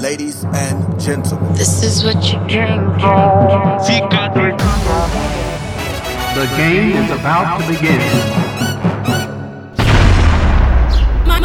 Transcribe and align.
Ladies 0.00 0.44
and 0.44 1.00
gentlemen, 1.00 1.54
this 1.54 1.82
is 1.82 2.04
what 2.04 2.22
you 2.22 2.38
came 2.46 2.86
The 6.34 6.46
game 6.56 6.92
is 6.92 7.10
about 7.10 7.58
to 7.58 7.66
begin. 7.66 7.98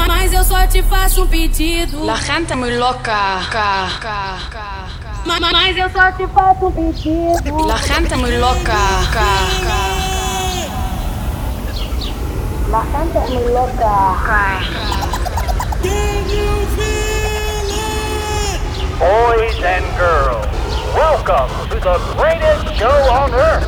Mas 0.08 0.32
eu 0.32 0.44
só 0.44 0.68
te 0.68 0.84
faço 0.84 1.24
um 1.24 1.28
pedido. 1.28 2.06
La 2.06 2.16
gente 2.18 2.56
muy 2.56 2.78
loca. 2.78 3.42
Ca, 3.50 3.88
ca, 4.00 4.38
ca, 4.52 4.86
Mas 5.26 5.78
eu 5.78 5.90
só 5.90 6.12
te 6.12 6.28
faço 6.28 6.68
um 6.68 6.72
pedido. 6.72 7.66
La 7.66 7.78
gente 7.78 8.16
muy 8.18 8.38
loca. 8.38 8.78
Ca, 9.12 9.26
ca. 9.64 9.80
La 12.70 12.84
gente 12.84 13.20
muy 13.34 13.52
loca. 13.52 14.20
Can 14.30 14.62
you 14.62 14.76
feel 14.76 15.04
it? 15.04 15.09
Boys 19.00 19.56
and 19.64 19.86
girls, 19.98 20.46
welcome 20.94 21.50
to 21.70 21.80
the 21.80 21.98
greatest 22.18 22.76
show 22.76 22.92
on 23.10 23.34
earth. 23.34 23.64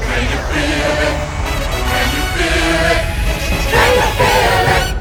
Can 0.00 0.22
you 0.30 0.38
feel 0.46 0.94
it? 1.02 1.16
Can 1.90 2.06
you 2.14 2.22
feel 2.36 2.78
it? 2.86 3.02
Can 3.72 3.88
you 3.96 4.06
feel 4.14 4.66
it? 4.76 4.94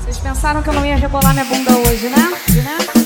Vocês 0.00 0.18
pensaram 0.18 0.62
que 0.62 0.70
eu 0.70 0.74
não 0.74 0.86
ia 0.86 0.96
rebolar 0.96 1.34
minha 1.34 1.44
bunda 1.44 1.72
hoje, 1.72 2.08
né? 2.08 2.38
né? 2.64 3.01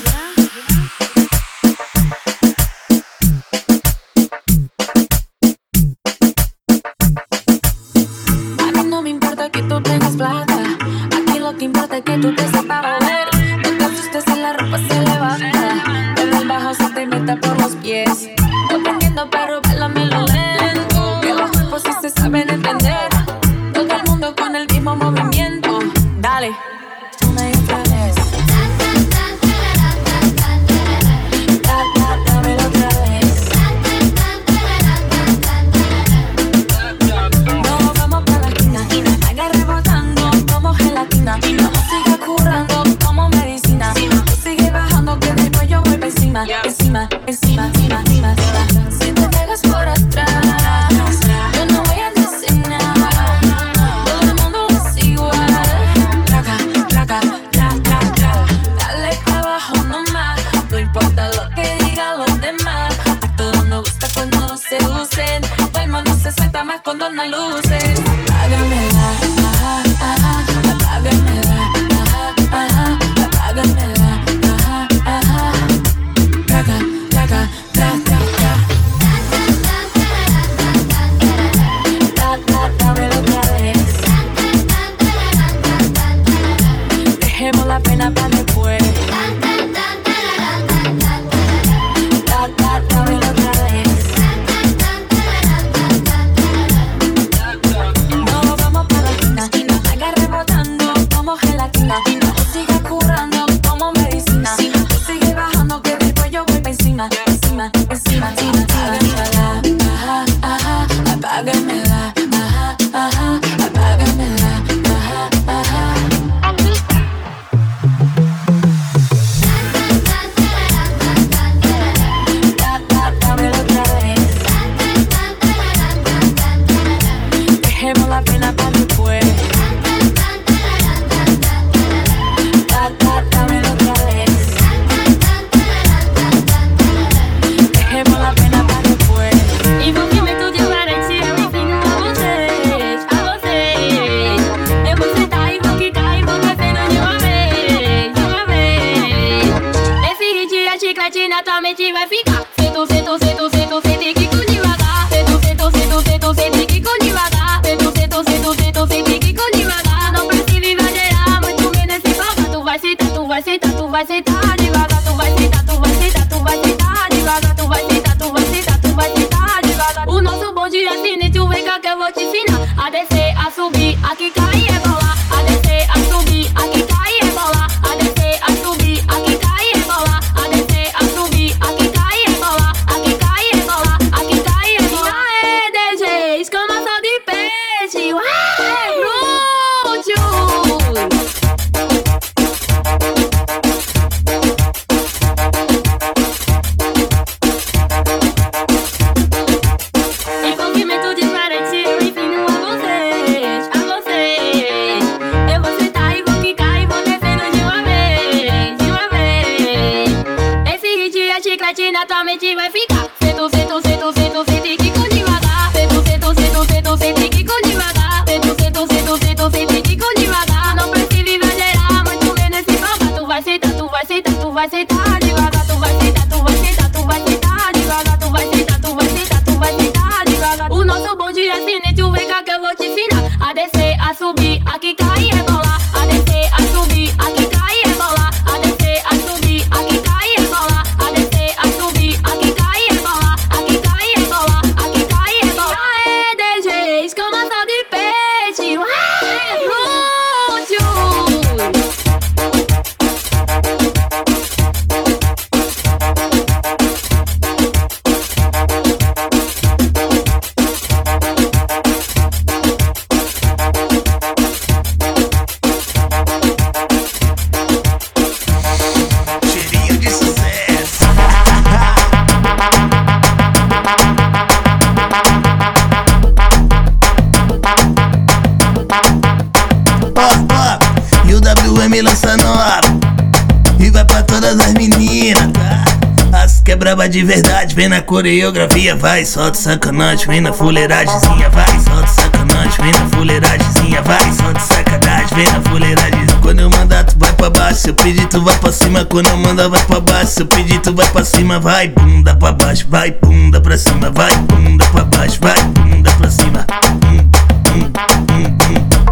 Braba 286.87 287.09
de 287.09 287.21
verdade, 287.21 287.75
vem 287.75 287.89
na 287.89 288.01
coreografia, 288.01 288.95
vai, 288.95 289.25
solta 289.25 289.57
sacanagem, 289.57 290.25
vem 290.25 290.39
na 290.39 290.53
fuleiragemzinha, 290.53 291.49
vai, 291.49 291.79
solta 291.81 292.07
sacanagem, 292.07 292.71
vem 292.79 292.91
na 292.93 293.09
fuleiragemzinha, 293.09 294.01
vai, 294.03 294.31
solta 294.31 294.59
sacanagem, 294.61 295.35
vem 295.35 295.51
na 295.51 295.61
fuleiragem. 295.69 296.27
Quando 296.41 296.61
eu 296.61 296.69
mandar, 296.69 297.03
tu 297.03 297.19
vai 297.19 297.33
pra 297.33 297.49
baixo, 297.49 297.81
se 297.81 297.89
eu 297.89 297.93
pedir, 297.93 298.25
tu 298.27 298.41
vai 298.41 298.57
pra 298.57 298.71
cima. 298.71 299.03
Quando 299.03 299.27
eu 299.27 299.35
mandar, 299.35 299.67
vai 299.67 299.83
pra 299.83 299.99
baixo, 299.99 300.31
se 300.31 300.41
eu 300.43 300.45
pedir, 300.45 300.79
tu 300.79 300.93
vai 300.93 301.05
pra 301.09 301.25
cima, 301.25 301.59
vai, 301.59 301.89
bunda 301.89 302.33
pra 302.37 302.53
baixo, 302.53 302.85
vai, 302.87 303.11
bunda 303.11 303.59
pra 303.59 303.77
cima, 303.77 304.09
vai, 304.09 304.33
bunda 304.37 304.85
pra 304.85 305.03
baixo, 305.03 305.39
vai, 305.41 305.61
bunda 305.63 306.09
pra 306.11 306.31
cima. 306.31 306.65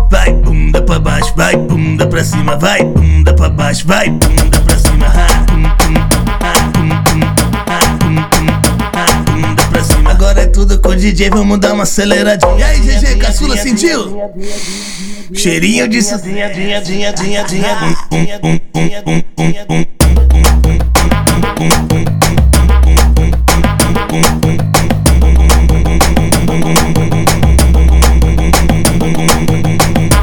Vai 0.10 0.32
bunda 0.32 0.82
pra 0.82 0.98
baixo, 0.98 1.34
vai 1.36 1.58
bunda 1.58 2.08
pra 2.08 2.24
cima, 2.24 2.56
vai 2.56 2.82
bunda 2.86 3.34
pra 3.34 3.50
baixo, 3.50 3.86
vai 3.86 4.10
bunda 4.10 4.62
pra 4.62 4.75
tudo 10.56 10.80
com 10.80 10.88
o 10.88 10.96
DJ, 10.96 11.30
vamos 11.32 11.60
dar 11.60 11.74
uma 11.74 11.84
aceleradinha. 11.84 12.56
E 12.58 12.64
aí, 12.64 12.80
GG, 12.80 13.18
caçula, 13.18 13.58
sentiu? 13.58 14.18
Cheirinho 15.34 15.86
de. 15.90 15.98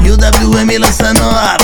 E 0.03 0.09
o 0.09 0.15
WM 0.15 0.79
lança 0.79 1.13
nova 1.13 1.57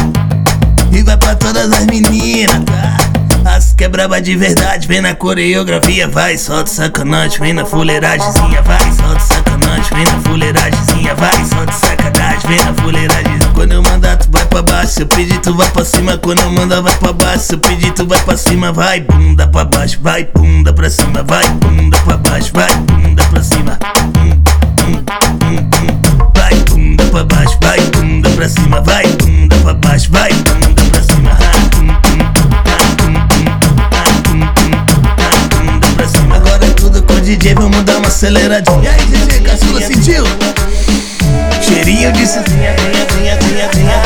E 0.91 1.01
vai 1.01 1.17
pra 1.17 1.35
todas 1.35 1.71
as 1.71 1.87
meninas, 1.87 2.63
tá? 2.65 3.08
As 3.45 3.73
que 3.73 3.83
é 3.83 4.21
de 4.21 4.35
verdade, 4.35 4.87
vem 4.87 5.01
na 5.01 5.15
coreografia 5.15 6.07
Vai, 6.07 6.37
solta 6.37 6.69
sacanagem, 6.69 7.39
vem 7.39 7.53
na 7.53 7.65
fuleiragemzinha 7.65 8.61
Vai, 8.61 8.91
solta 8.93 9.19
sacanagem, 9.19 9.93
vem 9.93 10.03
na 10.05 10.21
fuleiragemzinha 10.21 11.15
Vai, 11.15 11.45
solta 11.45 11.71
sacanagem, 11.73 12.49
vem 12.49 12.63
na 12.65 12.73
fuleiragem. 12.73 13.39
Quando 13.53 13.73
eu 13.73 13.81
mandar, 13.81 14.17
tu 14.17 14.29
vai 14.31 14.45
pra 14.45 14.61
baixo 14.61 14.93
Se 14.93 15.01
eu 15.01 15.07
pedir, 15.07 15.39
tu 15.41 15.53
vai 15.53 15.69
pra 15.69 15.83
cima. 15.83 16.17
Quando 16.17 16.39
eu 16.39 16.51
mandar, 16.51 16.81
vai 16.81 16.95
pra 16.95 17.11
baixo 17.11 17.43
Se 17.45 17.53
eu 17.53 17.59
pedir, 17.59 17.91
tu 17.91 18.05
vai 18.07 18.19
pra 18.21 18.37
cima. 18.37 18.71
Vai, 18.71 19.01
bunda 19.01 19.47
pra 19.47 19.65
baixo, 19.65 19.99
vai, 20.01 20.23
bunda 20.23 20.71
pra 20.71 20.89
cima. 20.89 21.23
Vai, 21.23 21.47
bunda 21.49 21.97
pra 21.99 22.17
baixo, 22.17 22.51
vai, 22.53 22.73
bunda 22.75 23.23
pra 23.25 23.43
cima. 23.43 23.77
Vai, 26.35 26.55
bunda 26.69 27.03
pra 27.05 27.23
baixo, 27.25 27.57
vai, 27.61 27.81
bunda 27.81 28.29
pra 28.29 28.49
cima. 28.49 28.81
Vai, 28.81 29.07
bunda 29.07 29.55
pra 29.57 29.73
baixo, 29.73 30.09
vai, 30.11 30.31
DJ, 37.29 37.53
vamos 37.53 37.83
dar 37.83 37.97
uma 37.97 38.07
aceleradinha. 38.07 38.81
E 38.81 38.87
aí, 38.87 39.05
GG, 39.05 39.41
caçula, 39.41 39.79
sentiu? 39.81 40.23
Cheirinho 41.61 42.11
de 42.11 42.25
sozinha, 42.25 42.73
dinha, 42.73 43.05
dinha, 43.05 43.37
dinha, 43.37 43.69
dinha 43.69 44.01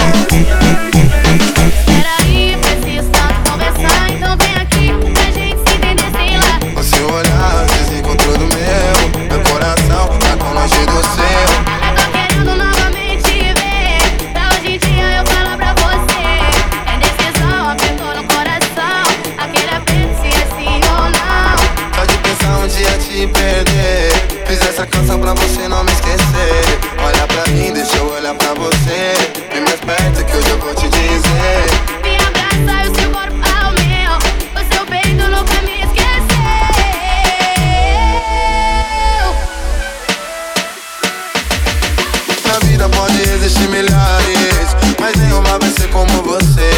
existir 43.44 43.68
milhares 43.70 44.76
Mas 45.00 45.16
nenhuma 45.16 45.60
vai 45.60 45.70
ser 45.70 45.90
como 45.90 46.10
você. 46.24 46.72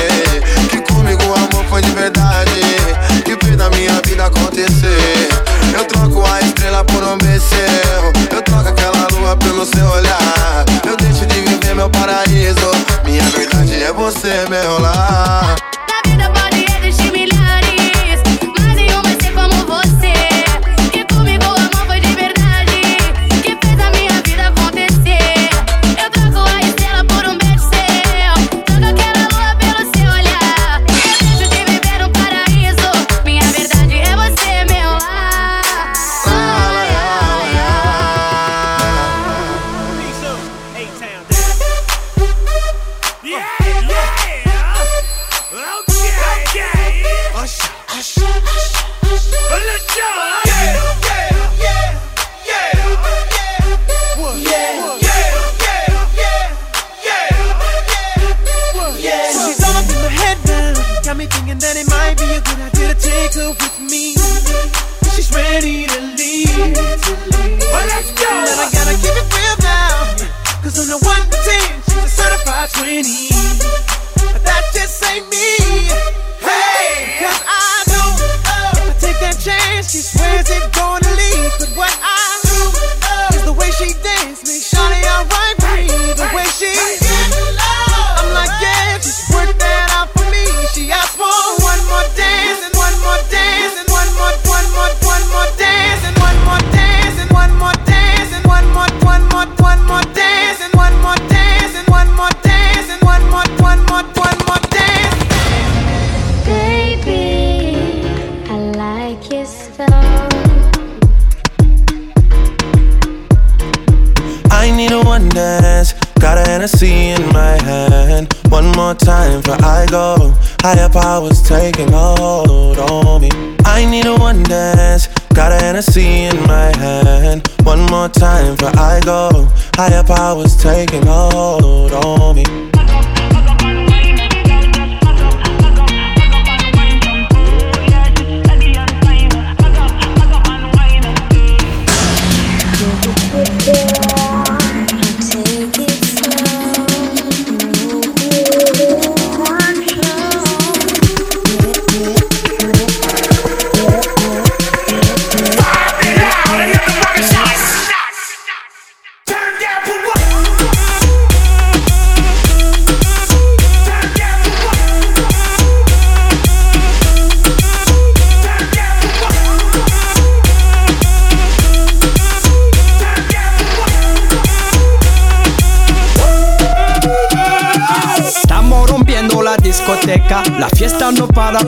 Que 0.69 0.81
comigo 0.81 1.23
o 1.23 1.33
amor 1.33 1.65
foi 1.69 1.81
de 1.81 1.91
verdade 1.91 2.62
Que 3.23 3.38
fez 3.45 3.57
da 3.57 3.69
minha 3.69 4.01
vida 4.06 4.25
acontecer. 4.25 5.29
Eu 5.73 5.85
troco 5.85 6.25
a 6.25 6.41
estrela 6.41 6.83
por 6.83 7.03
um 7.03 7.17
beijo 7.17 7.35
Eu 8.31 8.41
troco 8.41 8.69
aquela 8.69 9.07
lua 9.13 9.35
pelo 9.38 9.65
seu 9.65 9.88
olhar. 9.88 10.65
Eu 10.85 10.97
deixo 10.97 11.25
de 11.25 11.41
viver 11.41 11.75
meu 11.75 11.89
paraíso 11.89 12.71
Minha 13.03 13.23
verdade 13.23 13.83
é 13.83 13.94
você, 13.94 14.45
meu 14.50 14.79
lar 14.79 15.64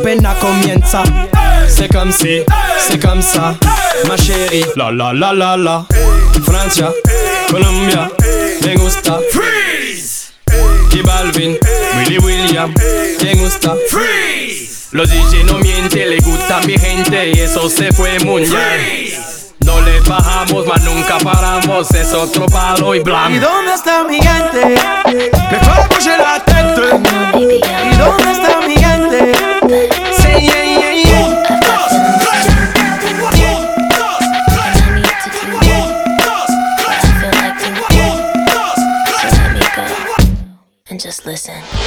apenas 0.07 0.35
comienza. 0.39 1.03
C'est 1.67 1.91
comme 1.91 2.11
si, 2.11 2.41
c'est 2.79 2.99
comme 2.99 3.21
ça, 3.21 3.55
ma 4.07 4.15
chérie. 4.15 4.63
La 4.77 4.89
la 4.89 5.11
la 5.13 5.33
la 5.33 5.57
la. 5.57 5.85
Francia, 6.45 6.93
Colombia, 7.49 8.09
me 8.65 8.75
gusta. 8.75 9.19
Freeze. 9.31 10.31
Y 10.93 11.01
Balvin, 11.01 11.57
Willy 11.97 12.19
William, 12.19 12.73
me 13.21 13.33
gusta. 13.35 13.75
Freeze. 13.89 14.87
Los 14.93 15.09
DJ 15.09 15.43
no 15.45 15.59
mienten, 15.59 16.09
le 16.09 16.19
gusta 16.19 16.61
mi 16.65 16.77
gente 16.77 17.31
y 17.31 17.41
eso 17.41 17.69
se 17.69 17.91
fue 17.91 18.17
mundial. 18.19 18.79
No 19.67 19.81
le 19.81 19.99
bajamos, 19.99 20.65
nunca 20.85 21.17
paramos. 21.21 21.93
Es 21.93 22.13
otro 22.13 22.45
palo 22.45 22.95
y 22.95 22.99
blam. 23.01 23.33
¿Y 23.33 23.39
dónde 23.39 23.73
está 23.73 24.05
mi 24.05 24.15
gente? 24.15 24.75
Mejor 25.51 25.79
apoye 25.81 26.17
la 26.17 26.41
¿Y 27.37 27.97
dónde 27.97 28.31
está 28.31 28.61
mi 28.65 28.77
gente? 28.77 29.33
Sí, 30.13 30.29
yeah, 30.39 30.63
yeah, 30.63 31.07
Just 40.97 41.25
listen. 41.27 41.86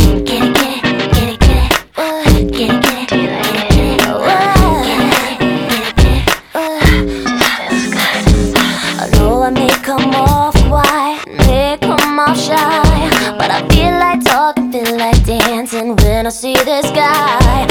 see 16.31 16.53
the 16.53 16.81
sky. 16.81 17.70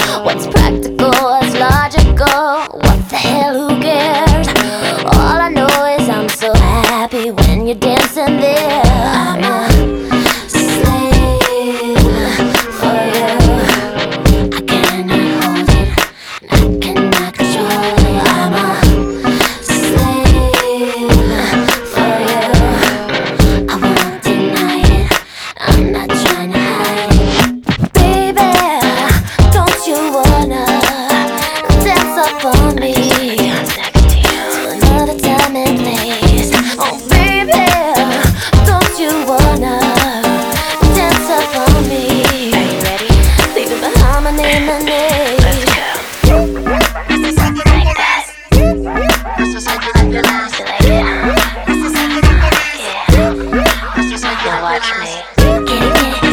it. 55.10 55.24
Get 55.36 55.82
it, 55.82 55.94
get 55.94 56.24
it. 56.24 56.29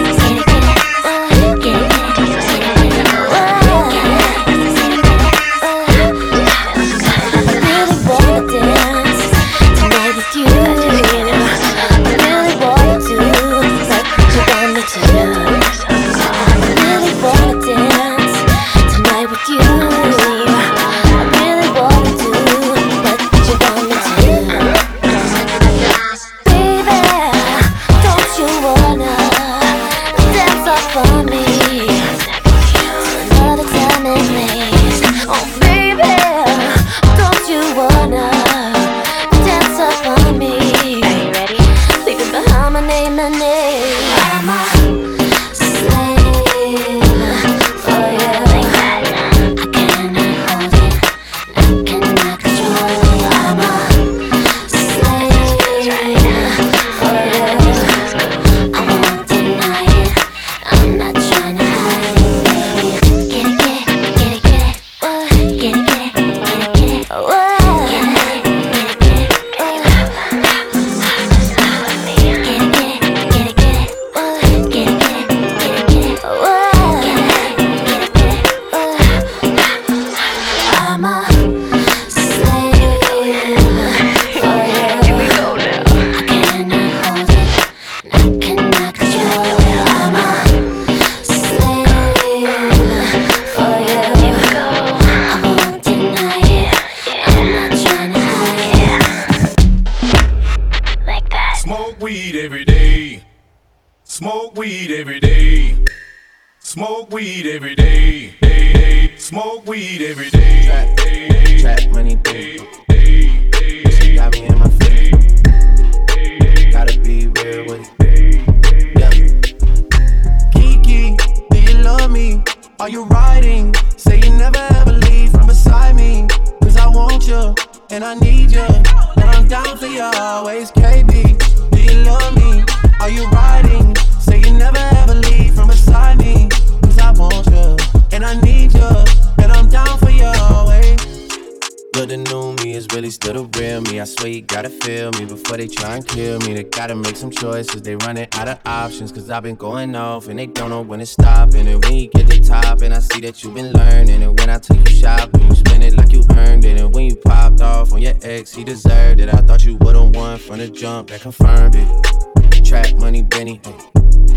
They 145.67 145.75
try 145.75 145.95
and 145.95 146.07
kill 146.07 146.39
me. 146.39 146.53
They 146.53 146.63
gotta 146.63 146.95
make 146.95 147.15
some 147.15 147.31
choices. 147.31 147.81
They 147.81 147.95
running 147.97 148.27
out 148.33 148.47
of 148.47 148.59
options. 148.65 149.11
Cause 149.11 149.29
I've 149.29 149.43
been 149.43 149.55
going 149.55 149.95
off 149.95 150.27
and 150.27 150.39
they 150.39 150.45
don't 150.45 150.69
know 150.69 150.81
when 150.81 150.99
to 150.99 151.05
stop. 151.05 151.53
And 151.53 151.83
when 151.83 151.95
you 151.95 152.07
get 152.07 152.27
to 152.27 152.41
top, 152.41 152.81
and 152.81 152.93
I 152.93 152.99
see 152.99 153.21
that 153.21 153.43
you've 153.43 153.53
been 153.53 153.71
learning. 153.73 154.23
And 154.23 154.39
when 154.39 154.49
I 154.49 154.59
take 154.59 154.87
you 154.89 154.95
shopping, 154.95 155.47
you 155.47 155.55
spend 155.55 155.83
it 155.83 155.95
like 155.95 156.11
you 156.11 156.23
earned 156.31 156.65
it. 156.65 156.79
And 156.79 156.93
when 156.93 157.05
you 157.05 157.15
popped 157.15 157.61
off 157.61 157.93
on 157.93 158.01
your 158.01 158.13
ex, 158.21 158.53
he 158.53 158.63
deserved 158.63 159.19
it. 159.19 159.33
I 159.33 159.37
thought 159.37 159.63
you 159.65 159.77
would've 159.77 160.15
won 160.15 160.37
from 160.37 160.59
the 160.59 160.69
jump 160.69 161.09
that 161.09 161.21
confirmed 161.21 161.75
it. 161.75 162.65
Trap 162.65 162.95
money, 162.95 163.23
Benny. 163.23 163.59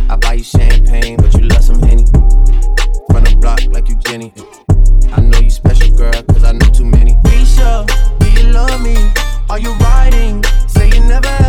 I 0.08 0.16
buy 0.16 0.34
you 0.34 0.44
champagne, 0.44 1.16
but 1.16 1.32
you 1.34 1.42
love 1.48 1.64
some 1.64 1.80
Henny. 1.80 2.04
Run 3.10 3.24
the 3.24 3.36
block 3.40 3.60
like 3.70 3.88
you 3.88 3.96
Jenny. 3.96 4.32
I 5.12 5.20
know 5.20 5.38
you 5.38 5.50
special, 5.50 5.96
girl, 5.96 6.22
cause 6.24 6.44
I 6.44 6.52
know 6.52 6.66
too 6.70 6.84
many. 6.84 7.14
Risha, 7.24 7.86
do 8.18 8.30
you 8.30 8.52
love 8.52 8.80
me? 8.82 9.12
Are 9.48 9.58
you 9.58 9.72
riding? 9.74 10.44
never 11.10 11.39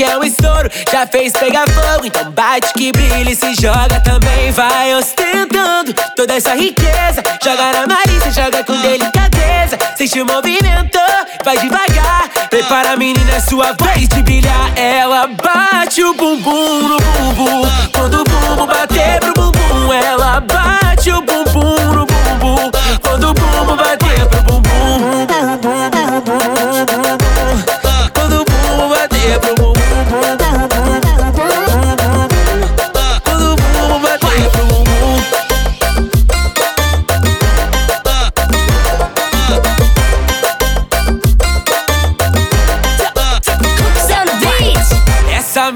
que 0.00 0.04
é 0.04 0.16
um 0.16 0.24
estouro, 0.24 0.70
já 0.90 1.06
fez 1.06 1.30
pegar 1.34 1.68
fogo. 1.68 2.06
Então 2.06 2.30
bate 2.30 2.72
que 2.72 2.90
brilha 2.90 3.30
e 3.30 3.36
se 3.36 3.54
joga 3.60 4.00
também 4.00 4.50
Vai 4.50 4.94
ostentando 4.94 5.92
toda 6.16 6.36
essa 6.36 6.54
riqueza. 6.54 7.22
Joga 7.44 7.70
na 7.70 7.86
malícia, 7.86 8.30
joga 8.30 8.64
com 8.64 8.74
delicadeza. 8.80 9.78
Sente 9.96 10.22
o 10.22 10.24
movimento, 10.24 10.98
vai 11.44 11.58
devagar. 11.58 12.30
Prepara 12.48 12.92
a 12.92 12.96
menina, 12.96 13.30
é 13.30 13.40
sua 13.40 13.72
vez 13.72 14.08
de 14.08 14.22
brilhar. 14.22 14.72
Ela 14.74 15.26
bate 15.26 16.02
o 16.02 16.14
bumbum 16.14 16.88
no 16.88 16.96
bumbum. 16.96 17.68
Quando 17.92 18.22
o 18.22 18.24
bumbum 18.24 18.66
bater 18.66 19.20
pro 19.20 19.34
bumbum 19.34 19.92
Ela 19.92 20.40
bate 20.40 21.12
o 21.12 21.20
bumbum 21.20 21.92
no 21.92 22.06
bumbum. 22.06 22.70
Quando 23.02 23.28
o 23.28 23.34
bumbum 23.34 23.76
bater 23.76 24.26
pro 24.28 24.42
bumbum. 24.44 25.26
Quando 28.14 28.49
o 28.70 28.76
bumbum 28.76 28.88
bater 28.88 29.38
pro 29.40 29.54
bumbum 29.54 29.74
Quando 30.20 31.04
o 31.04 31.09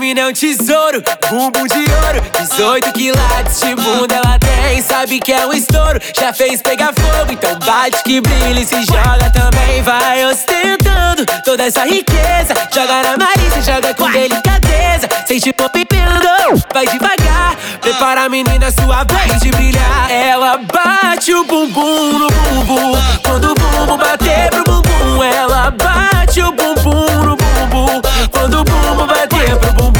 mina 0.04 0.20
é 0.20 0.26
um 0.26 0.32
tesouro, 0.34 1.02
bumbum 1.30 1.66
de 1.66 1.78
ouro 1.78 2.20
18 2.38 2.92
quilates 2.92 3.60
de 3.60 3.74
bunda 3.74 4.16
ela 4.16 4.38
tem 4.38 4.82
Sabe 4.82 5.18
que 5.18 5.32
é 5.32 5.46
um 5.46 5.52
estouro, 5.54 5.98
já 6.14 6.30
fez 6.30 6.60
pegar 6.60 6.92
fogo 6.92 7.32
Então 7.32 7.58
bate 7.60 8.02
que 8.04 8.20
brilha 8.20 8.60
e 8.60 8.66
se 8.66 8.84
joga 8.84 9.30
também 9.32 9.82
Vai 9.82 10.26
ostentando 10.26 11.24
toda 11.44 11.64
essa 11.64 11.84
riqueza. 11.84 12.54
Joga 12.74 13.02
na 13.02 13.16
malícia, 13.16 13.62
joga 13.62 13.94
com 13.94 14.10
delicadeza 14.10 15.03
Sente 15.26 15.50
o 15.50 15.54
movimento, 15.62 16.66
vai 16.72 16.86
devagar. 16.86 17.56
Prepara 17.80 18.24
a 18.24 18.28
menina, 18.28 18.70
sua 18.70 19.04
vez 19.04 19.40
de 19.40 19.50
brilhar. 19.50 20.10
Ela 20.10 20.58
bate 20.58 21.32
o 21.32 21.44
bumbum 21.44 22.18
no 22.18 22.26
bumbum. 22.28 22.92
Quando 23.22 23.52
o 23.52 23.54
bumbum 23.54 23.96
bater 23.96 24.50
pro 24.50 24.64
bumbum 24.64 25.22
Ela 25.22 25.70
bate 25.70 26.42
o 26.42 26.52
bumbum 26.52 27.06
no 27.24 27.36
bumbum. 27.36 28.02
Quando 28.30 28.60
o 28.60 28.64
bumbum 28.64 29.06
bater 29.06 29.56
pro 29.58 29.72
bumbum 29.72 29.94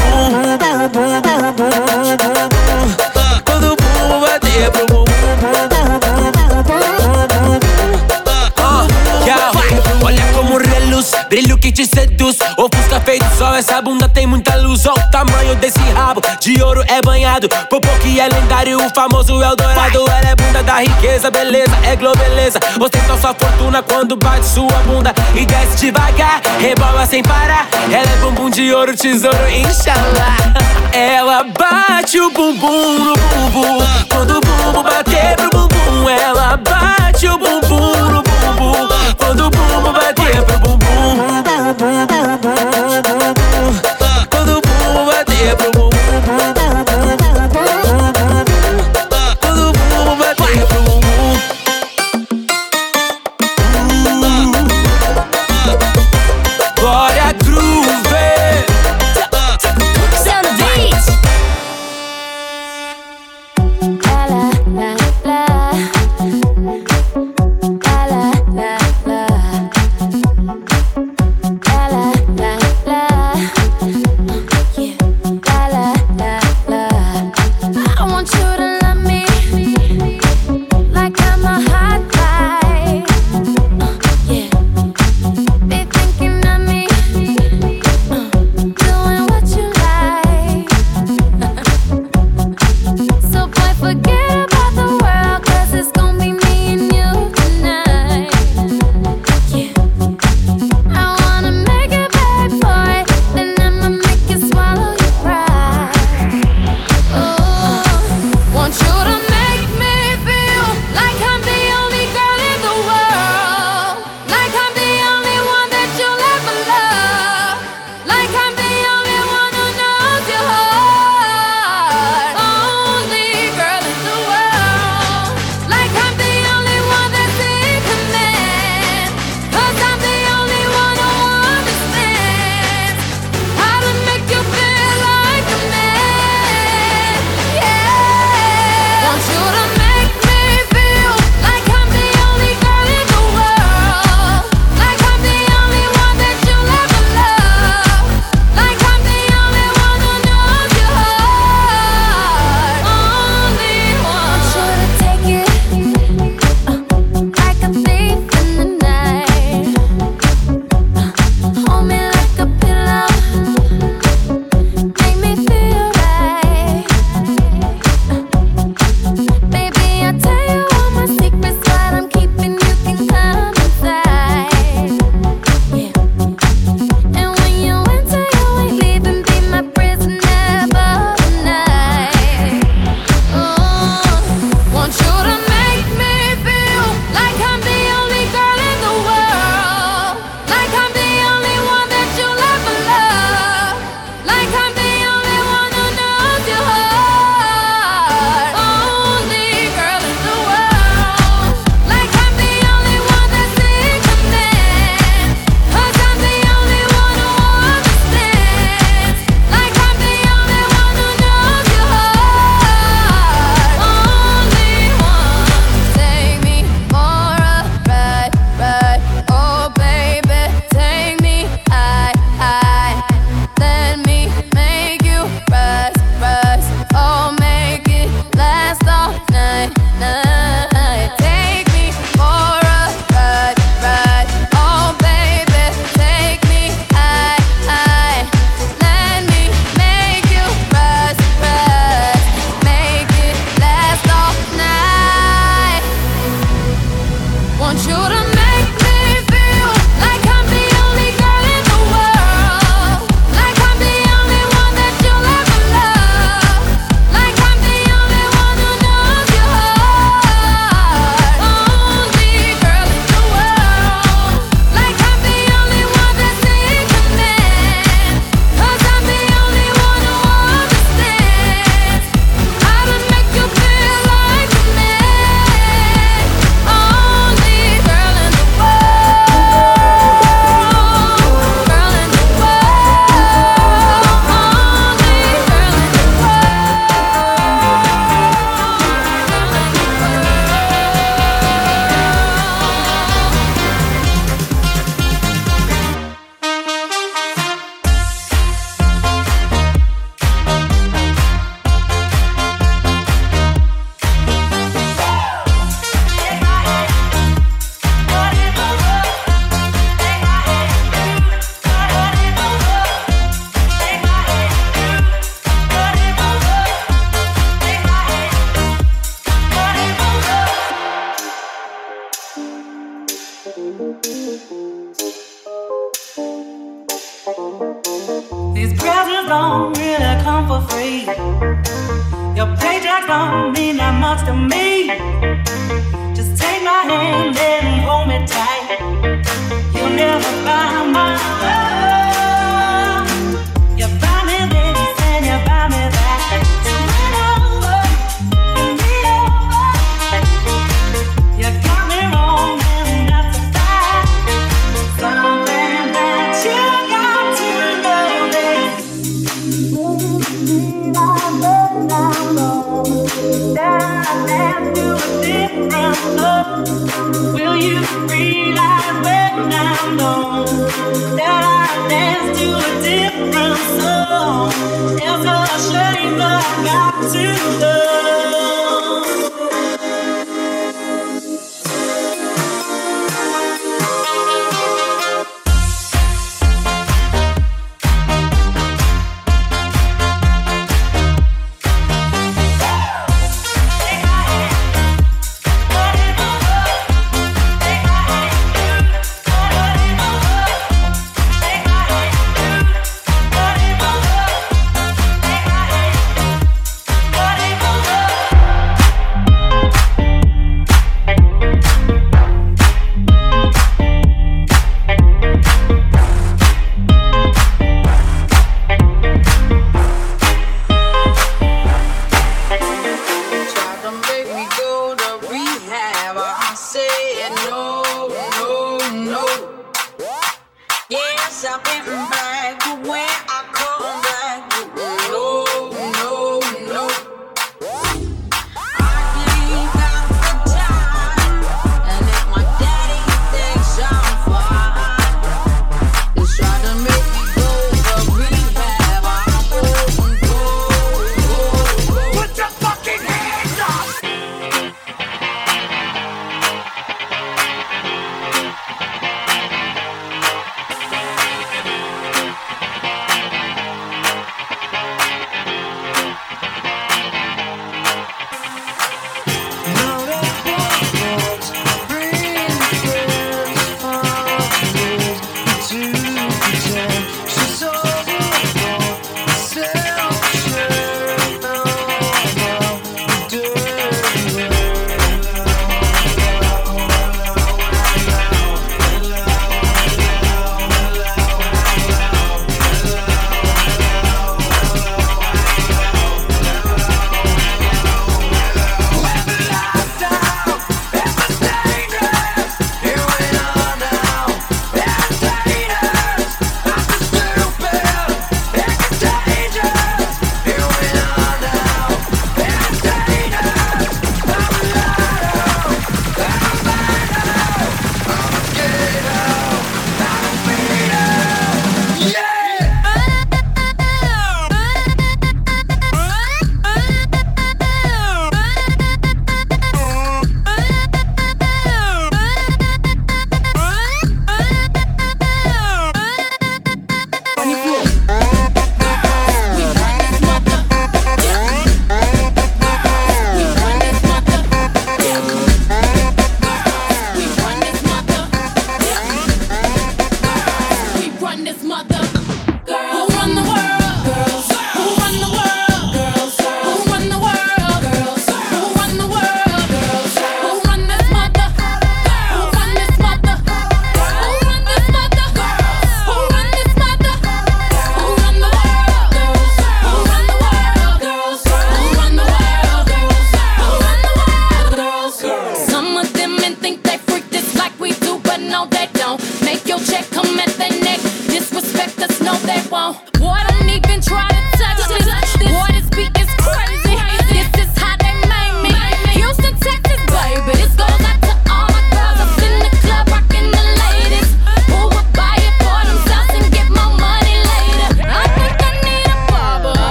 brilho 11.35 11.57
que 11.57 11.69
te 11.69 11.85
seduz. 11.85 12.37
Ofusca 12.57 13.01
feito 13.01 13.25
sol, 13.37 13.53
essa 13.53 13.81
bunda 13.81 14.07
tem 14.07 14.25
muita 14.25 14.55
luz. 14.55 14.85
Olha 14.85 15.05
o 15.05 15.11
tamanho 15.11 15.55
desse 15.55 15.79
rabo, 15.93 16.21
de 16.39 16.61
ouro 16.61 16.81
é 16.87 17.01
banhado. 17.01 17.49
Popô 17.69 17.89
que 18.01 18.21
é 18.21 18.29
lendário, 18.29 18.81
o 18.81 18.89
famoso 18.95 19.43
Eldorado. 19.43 20.05
Ela 20.07 20.29
é 20.29 20.35
bunda 20.35 20.63
da 20.63 20.77
riqueza, 20.79 21.29
beleza, 21.29 21.75
é 21.83 21.97
globeleza. 21.97 22.57
Ostenta 22.79 23.17
sua 23.19 23.33
fortuna 23.33 23.83
quando 23.83 24.15
bate 24.15 24.45
sua 24.45 24.79
bunda 24.85 25.13
E 25.35 25.45
desce 25.45 25.77
devagar, 25.77 26.41
rebola 26.57 27.05
sem 27.05 27.21
parar. 27.21 27.67
Ela 27.91 28.09
é 28.09 28.17
bumbum 28.21 28.49
de 28.49 28.73
ouro, 28.73 28.95
tesouro, 28.95 29.49
inshallah 29.49 30.37
Ela 30.93 31.43
bate 31.43 32.17
o 32.19 32.31
bumbum 32.31 32.99
no 32.99 33.13
bumbum. 33.13 33.79
Quando 34.09 34.37
o 34.37 34.41
bumbum 34.41 34.83
bater 34.83 35.35
pro 35.35 35.49
bumbum 35.67 36.09
Ela 36.09 36.57
bate 36.57 37.27
o 37.27 37.37
bumbum 37.37 38.09
no 38.09 38.23
bumbum 38.23 38.34
Quando 44.29 44.57
o 44.57 44.61
bumbum 44.61 45.05
bater 45.05 45.55
pro 45.57 45.74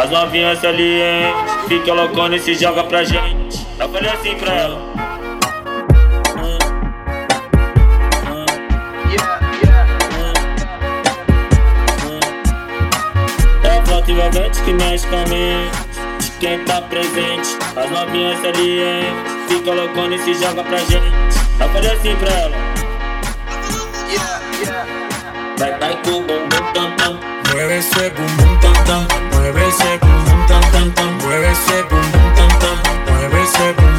As 0.00 0.08
novinhas 0.08 0.64
ali, 0.64 1.02
hein? 1.02 1.34
Fica 1.68 1.92
loucona 1.92 2.34
e 2.34 2.40
se 2.40 2.54
joga 2.54 2.82
pra 2.84 3.04
gente. 3.04 3.66
Eu 3.78 3.86
falei 3.90 4.10
assim 4.10 4.34
pra 4.34 4.54
ela. 4.54 4.80
É 13.62 13.78
a 13.78 13.84
foto 13.84 14.10
envolvente 14.10 14.62
que 14.62 14.72
mexe 14.72 15.06
com 15.06 15.16
a 15.16 15.26
mente 15.26 15.78
de 16.18 16.30
quem 16.40 16.64
tá 16.64 16.80
presente. 16.80 17.58
As 17.76 17.90
novinhas 17.90 18.42
ali, 18.42 18.80
hein? 18.80 19.14
Fica 19.48 19.70
loucona 19.70 20.14
e 20.14 20.18
se 20.20 20.32
joga 20.32 20.64
pra 20.64 20.78
gente. 20.78 21.38
Eu 21.60 21.68
falei 21.68 21.90
assim 21.90 22.16
pra 22.16 22.30
ela. 22.30 22.56
Yeah, 24.08 24.40
yeah. 24.62 24.86
Vai, 25.58 25.78
vai 25.78 26.02
com 26.02 26.10
o 26.10 26.20
bumbum 26.22 26.72
tam 26.72 26.90
tam. 26.96 27.20
Mueve 27.52 27.76
esse 27.76 28.10
bumbum 28.10 28.60
tam 28.60 28.84
tam. 28.84 29.29
muévese, 29.70 29.98
pum, 30.00 30.24
pum, 30.24 30.46
tan, 30.46 30.60
tan, 30.72 30.90
tan, 30.94 31.18
muévese, 31.22 31.84
pum, 31.88 32.00
pum, 32.12 32.34
tan, 32.34 32.48
tan, 32.58 32.76
muévese, 33.06 33.74
pum, 33.76 33.89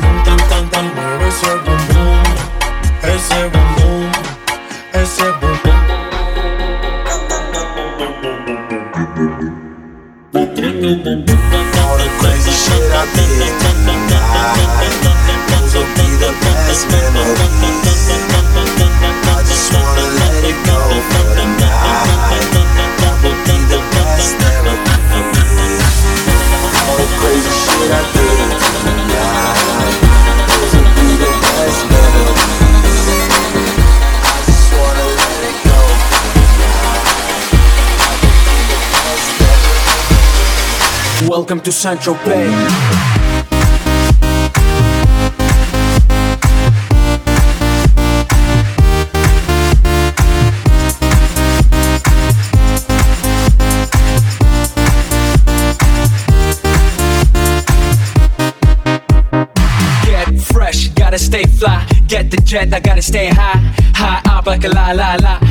welcome 41.51 41.65
to 41.65 41.71
Central 41.73 42.15
Bay. 42.23 42.47
gotta 60.95 61.19
stay 61.19 61.43
fly. 61.43 61.85
Get 62.07 62.31
the 62.31 62.37
jet, 62.37 62.73
I 62.73 62.79
gotta 62.79 63.01
stay 63.01 63.27
high. 63.27 63.59
High 63.93 64.21
up 64.31 64.45
like 64.45 64.63
a 64.63 64.69
la 64.69 64.91
la 64.91 65.15
la. 65.15 65.50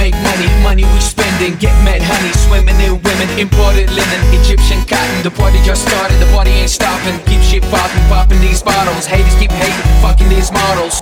make 0.00 0.16
money, 0.24 0.48
money 0.64 0.84
we 0.92 1.00
spending. 1.00 1.52
Get 1.60 1.76
mad 1.84 2.00
honey, 2.00 2.32
swimming 2.44 2.80
in 2.80 2.96
women, 3.04 3.28
imported 3.36 3.92
linen, 3.92 4.20
Egyptian 4.40 4.80
cotton. 4.88 5.20
The 5.22 5.30
party 5.30 5.60
just 5.60 5.84
started, 5.86 6.16
the 6.24 6.30
party 6.32 6.52
ain't 6.62 6.72
stopping. 6.72 7.16
Keep 7.28 7.42
shit 7.44 7.64
popping, 7.68 8.04
popping 8.08 8.40
these 8.40 8.62
bottles. 8.62 9.04
Haters 9.04 9.36
keep 9.36 9.52
hating, 9.52 9.88
fucking 10.00 10.30
these 10.32 10.50
models. 10.50 10.96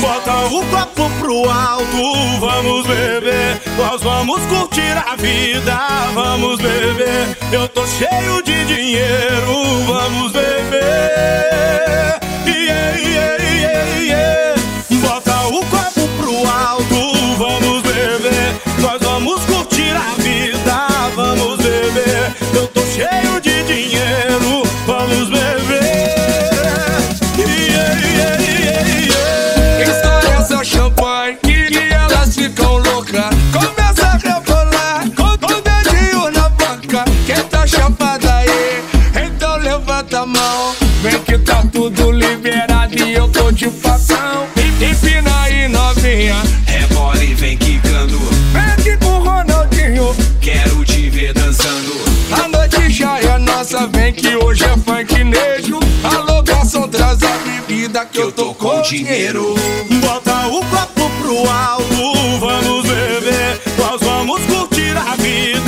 Bota 0.00 0.46
o 0.54 0.62
copo 0.70 1.10
pro 1.18 1.50
alto, 1.50 2.04
vamos 2.38 2.86
beber. 2.86 3.60
Nós 3.76 4.00
vamos 4.02 4.40
curtir 4.46 4.94
a 4.94 5.16
vida, 5.16 5.76
vamos 6.14 6.56
beber. 6.60 7.36
Eu 7.50 7.68
tô 7.68 7.84
cheio 7.98 8.40
de 8.42 8.64
dinheiro, 8.72 9.56
vamos 9.86 10.30
beber. 10.32 12.20
Yeah, 12.46 12.96
yeah, 12.98 13.36
yeah, 13.42 14.00
yeah. 14.10 14.53
Tudo 41.74 42.12
liberado 42.12 42.96
e 42.96 43.14
eu 43.14 43.28
tô 43.28 43.50
de 43.50 43.68
facão. 43.68 44.46
Empina 44.80 45.42
aí, 45.42 45.66
novinha. 45.68 46.36
Rebola 46.66 47.22
e 47.22 47.34
vem 47.34 47.58
quicando. 47.58 48.16
Aqui 48.54 48.96
com 48.98 49.18
Ronaldinho. 49.18 50.14
Quero 50.40 50.84
te 50.84 51.10
ver 51.10 51.34
dançando. 51.34 51.92
A 52.30 52.48
noite 52.48 52.90
já 52.90 53.18
é 53.18 53.38
nossa, 53.38 53.88
vem 53.88 54.12
que 54.12 54.36
hoje 54.36 54.64
é 54.64 54.68
funknejo. 54.68 55.80
Alô, 56.04 56.42
garçom, 56.44 56.86
traz 56.86 57.18
a 57.24 57.36
bebida 57.38 58.06
que 58.06 58.20
eu 58.20 58.30
tô 58.30 58.54
com 58.54 58.80
dinheiro. 58.82 59.56
Bota 60.00 60.46
o 60.46 60.64
copo 60.66 61.10
pro 61.20 61.50
alto, 61.50 62.38
vamos 62.38 62.86
beber. 62.86 63.60
Nós 63.76 64.00
vamos 64.00 64.40
curtir 64.44 64.96
a 64.96 65.16
vida, 65.16 65.63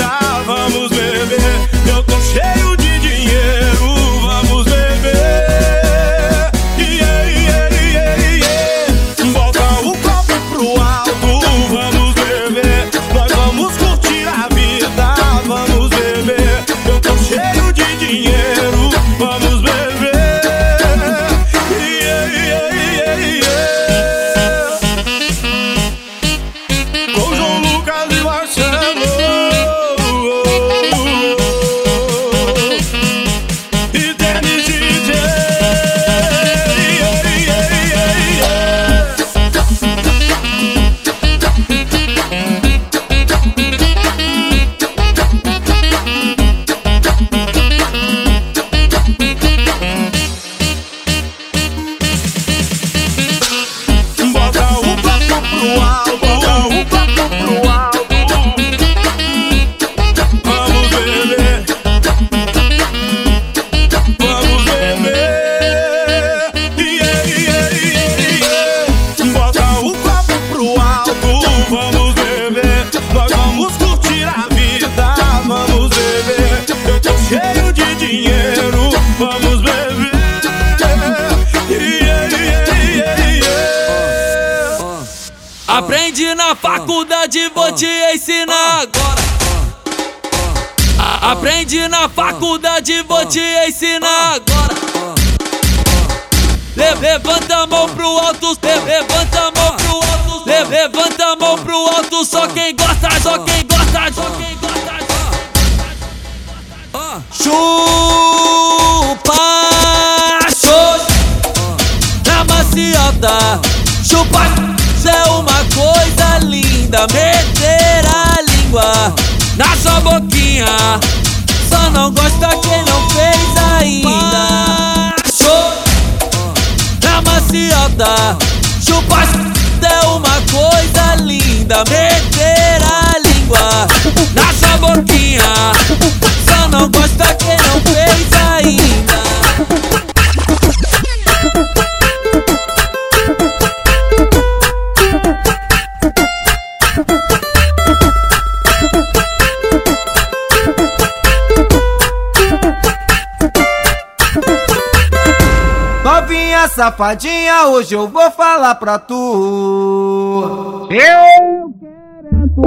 Novinha 156.67 156.69
safadinha, 156.69 157.67
hoje 157.67 157.95
eu 157.95 158.09
vou 158.09 158.29
falar 158.33 158.75
pra 158.75 158.99
tu. 158.99 160.89
Eu 160.91 161.73
quero 161.79 162.49
tu. 162.49 162.63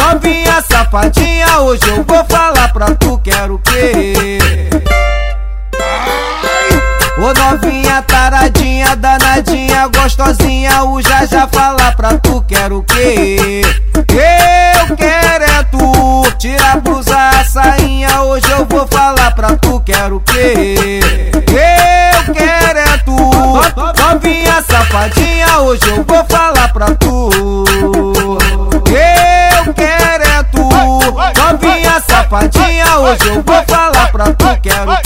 Novinha 0.00 0.62
safadinha, 0.62 1.60
hoje 1.60 1.86
eu 1.88 2.02
vou 2.02 2.24
falar 2.24 2.72
pra 2.72 2.94
tu. 2.94 3.18
Quero 3.18 3.56
o 3.56 3.58
quê? 3.58 4.38
Ô 7.18 7.34
novinha 7.34 8.00
taradinha, 8.00 8.96
danadinha, 8.96 9.88
gostosinha, 9.88 10.84
o 10.84 11.02
já 11.02 11.26
já 11.26 11.46
fala 11.46 11.92
pra 11.92 12.16
tu, 12.16 12.42
quero 12.48 12.78
o 12.78 12.82
quê? 12.82 13.60
Eu 13.98 14.96
quero 14.96 15.44
é 15.44 15.62
tu, 15.64 16.22
tira 16.38 16.72
a 16.72 16.76
blusa, 16.76 17.14
a 17.14 17.44
sainha, 17.44 18.22
hoje 18.22 18.50
eu 18.50 18.64
vou 18.64 18.88
falar 18.88 19.34
pra 19.34 19.54
tu, 19.56 19.82
quero 19.84 20.16
o 20.16 20.20
quê? 20.20 21.00
Eu 21.34 22.32
quero 22.32 22.78
tu, 22.78 22.79
novinha 24.12 24.62
safadinha, 24.62 25.60
hoje 25.60 25.88
eu 25.88 26.02
vou 26.02 26.24
falar 26.28 26.72
pra 26.72 26.86
tu. 26.96 27.30
Eu 28.86 29.74
quero 29.74 30.24
é 30.24 30.42
tu, 30.50 30.68
novinha 31.38 32.00
safadinha, 32.00 32.98
hoje 32.98 33.28
eu 33.28 33.42
vou 33.42 33.64
falar 33.66 34.10
pra 34.10 34.32
tu, 34.32 34.60
quero 34.62 34.90
o 34.90 34.96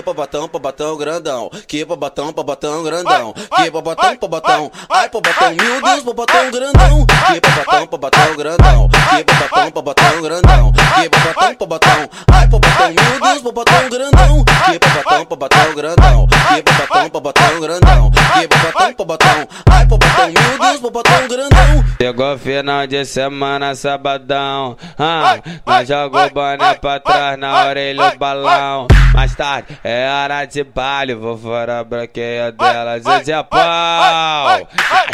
Que 0.00 0.04
babatão, 0.06 0.48
babatão 0.48 0.96
grandão. 0.96 1.50
Que 1.68 1.84
babatão, 1.84 2.32
babatão 2.32 2.82
grandão. 2.82 3.34
Que 3.34 3.70
babatão, 3.70 4.16
babatão. 4.18 4.72
Ai, 4.88 5.10
babatão, 5.10 5.54
meu 5.54 5.82
Deus, 5.82 6.04
babatão 6.04 6.50
grandão. 6.50 7.06
Que 7.06 7.40
babatão, 7.40 7.86
babatão 7.86 8.34
grandão. 8.34 8.88
Que 8.88 9.24
babatão, 9.24 9.70
babatão 9.70 10.22
grandão. 10.22 10.72
Que 10.72 11.08
babatão, 11.10 11.56
babatão. 11.58 12.10
Ai, 12.32 12.46
babatão, 12.46 12.88
meu 12.88 13.20
Deus, 13.20 13.42
grandão. 13.90 14.44
Que 14.44 14.78
babatão, 14.78 15.24
babatão 15.26 15.74
grandão. 15.74 16.26
Que 16.26 16.62
babatão, 16.62 17.08
babatão 17.10 17.60
grandão. 17.60 18.10
Que 18.10 18.46
babatão, 18.48 18.94
babatão. 18.96 19.48
Ai, 19.70 19.84
Deus, 20.28 20.80
babatão 20.80 21.28
grandão. 21.28 21.84
Chegou 22.00 22.38
final 22.38 22.86
de 22.86 23.04
semana, 23.04 23.74
sabadão. 23.74 24.76
Ah, 24.98 25.38
nós 25.66 25.88
jogou 25.88 26.28
boné 26.30 26.74
pra 26.74 27.00
trás 27.00 27.38
na 27.38 27.64
orelha 27.66 28.10
do 28.10 28.18
balão. 28.18 28.86
Mais 29.14 29.34
tarde 29.34 29.78
é 29.82 30.08
hora 30.08 30.44
de 30.44 30.62
baile, 30.62 31.14
vou 31.14 31.36
fora 31.38 31.80
a 31.80 31.84
branqueia 31.84 32.52
delas. 32.52 33.04
Hoje 33.04 33.32
é 33.32 33.42
pau, 33.42 34.66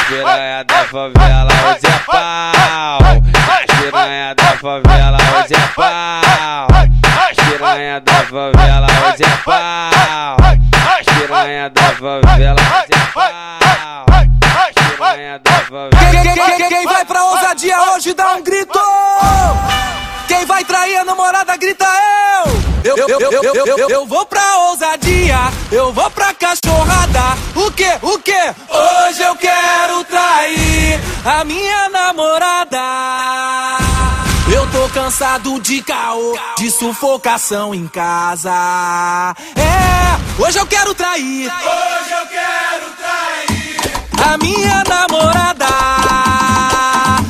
piranha 0.07 0.63
da 0.63 0.83
favela. 0.85 1.51
Hoje 1.69 1.87
é 1.87 1.99
pau, 2.05 3.21
piranha 3.81 4.35
da 4.35 4.43
favela. 4.57 5.17
Hoje 5.17 5.53
é 5.53 5.67
pau, 5.75 6.67
piranha 7.49 7.99
da 8.01 8.13
favela. 8.13 8.87
Hoje 9.07 9.23
é 9.23 9.37
pau, 9.43 10.37
piranha 11.27 11.69
da 11.69 11.83
favela. 11.83 12.55
Hoje 12.55 12.93
é 12.93 13.11
pau, 13.13 14.05
piranha. 14.97 15.41
Quem, 16.11 16.21
quem- 16.33 16.55
quem- 16.57 16.69
quem 16.69 16.85
vai 16.85 17.05
pra 17.05 17.23
ousadia 17.25 17.81
hoje 17.93 18.13
dá 18.13 18.33
um 18.35 18.41
grito! 18.41 18.79
Quem 20.27 20.45
vai 20.45 20.63
trair 20.65 20.97
a 20.97 21.05
namorada 21.05 21.55
grita 21.55 21.85
eu! 21.85 22.67
Eu, 22.83 22.95
eu, 22.95 23.07
eu, 23.19 23.31
eu, 23.31 23.43
eu, 23.43 23.65
eu, 23.77 23.89
eu 23.89 24.05
vou 24.05 24.25
pra 24.25 24.59
ousadia, 24.69 25.37
eu 25.71 25.91
vou 25.91 26.09
pra 26.11 26.33
cachorrada. 26.33 27.19
O 27.55 27.69
que? 27.71 27.89
O 28.01 28.17
que? 28.19 28.53
Hoje 28.69 29.21
eu 29.23 29.35
quero 29.35 30.03
trair 30.05 30.99
a 31.25 31.43
minha 31.43 31.89
namorada. 31.89 32.77
Eu 34.53 34.65
tô 34.71 34.87
cansado 34.93 35.59
de 35.59 35.81
caô, 35.81 36.37
de 36.57 36.71
sufocação 36.71 37.75
em 37.75 37.87
casa. 37.89 38.53
É, 39.57 40.41
hoje 40.41 40.57
eu 40.57 40.65
quero 40.65 40.93
trair. 40.95 41.51
Hoje 41.51 42.11
eu 42.11 42.27
quero 42.27 42.89
trair 42.97 43.36
a 44.23 44.37
minha 44.37 44.83
namorada. 44.87 45.65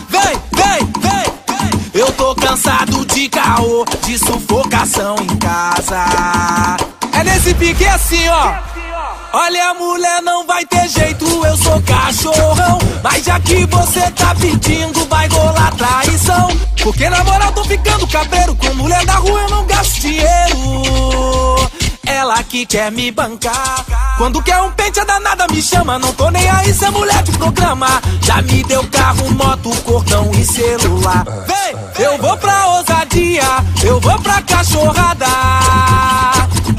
Vem, 0.10 0.42
vem, 0.54 0.92
vem, 1.00 1.24
vem. 1.48 1.92
Eu 1.94 2.12
tô 2.14 2.36
cansado 2.36 3.06
de 3.06 3.30
caô, 3.30 3.86
de 4.06 4.18
sufocação 4.18 5.16
em 5.18 5.38
casa. 5.38 6.06
É 7.14 7.24
nesse 7.24 7.54
pique 7.54 7.86
assim, 7.86 8.28
ó. 8.30 8.78
Olha, 9.34 9.74
mulher, 9.74 10.22
não 10.22 10.46
vai 10.46 10.66
ter 10.66 10.88
jeito, 10.88 11.26
eu 11.26 11.58
sou 11.58 11.82
cachorrão. 11.82 12.80
Mas 13.04 13.24
já 13.26 13.40
que 13.40 13.66
você 13.66 14.10
tá 14.12 14.34
pedindo, 14.36 14.97
que 22.58 22.66
quer 22.66 22.92
me 22.92 23.12
bancar. 23.12 23.86
Quando 24.18 24.42
quer 24.42 24.60
um 24.62 24.72
pente, 24.72 25.00
a 25.00 25.04
danada 25.04 25.46
me 25.52 25.62
chama. 25.62 26.00
Não 26.00 26.12
tô 26.14 26.32
nem 26.32 26.50
aí 26.50 26.74
se 26.74 26.86
é 26.86 26.90
mulher 26.90 27.22
de 27.22 27.32
programa. 27.34 28.02
Já 28.22 28.42
me 28.42 28.64
deu 28.64 28.84
carro, 28.86 29.30
moto, 29.32 29.70
cordão 29.84 30.32
e 30.34 30.44
celular. 30.44 31.24
Vem, 31.46 32.04
eu 32.04 32.18
vou 32.18 32.36
pra 32.38 32.68
ousadia, 32.70 33.44
eu 33.84 34.00
vou 34.00 34.20
pra 34.22 34.42
cachorrada. 34.42 35.28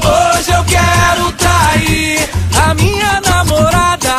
Hoje 0.03 0.51
eu 0.51 0.63
quero 0.65 1.31
trair 1.33 2.29
a 2.67 2.73
minha 2.73 3.21
namorada. 3.21 4.15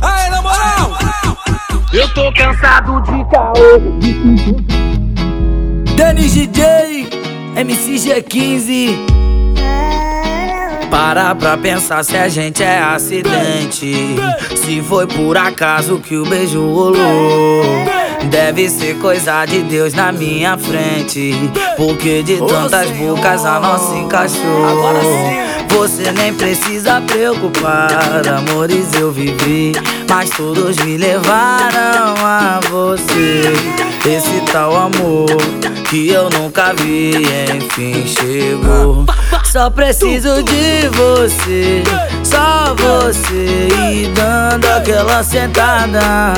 Ai, 0.00 0.30
na 0.30 0.40
moral, 0.40 0.96
eu 1.92 2.14
tô 2.14 2.32
cansado 2.32 3.02
de 3.02 3.24
caô. 3.30 3.52
Denis 5.96 6.32
DJ, 6.32 7.10
MCG15. 7.56 9.18
Para 10.90 11.34
pra 11.34 11.56
pensar 11.56 12.04
se 12.04 12.16
a 12.16 12.28
gente 12.28 12.62
é 12.62 12.78
acidente. 12.78 14.16
Se 14.56 14.82
foi 14.82 15.06
por 15.06 15.36
acaso 15.36 15.98
que 15.98 16.16
o 16.16 16.24
beijo 16.24 16.60
rolou. 16.60 17.62
Deve 18.30 18.68
ser 18.68 18.98
coisa 18.98 19.44
de 19.46 19.62
Deus 19.62 19.94
na 19.94 20.12
minha 20.12 20.56
frente. 20.58 21.32
Porque 21.76 22.22
de 22.22 22.38
tantas 22.38 22.90
bocas 22.90 23.44
a 23.44 23.60
nossa 23.60 23.94
encaixou. 23.96 25.57
Você 25.70 26.12
nem 26.12 26.34
precisa 26.34 27.00
preocupar, 27.02 27.90
amores 28.28 28.94
eu 28.94 29.12
vivi. 29.12 29.72
Mas 30.08 30.30
todos 30.30 30.76
me 30.78 30.96
levaram 30.96 32.14
a 32.24 32.60
você. 32.70 33.52
Esse 34.06 34.40
tal 34.52 34.74
amor 34.74 35.26
que 35.88 36.10
eu 36.10 36.28
nunca 36.30 36.72
vi, 36.74 37.24
enfim 37.56 38.06
chegou. 38.06 39.04
Só 39.44 39.70
preciso 39.70 40.42
de 40.42 40.88
você, 40.88 41.82
só 42.22 42.74
você 42.74 43.68
e 43.90 44.06
dando 44.08 44.66
aquela 44.66 45.22
sentada. 45.22 46.34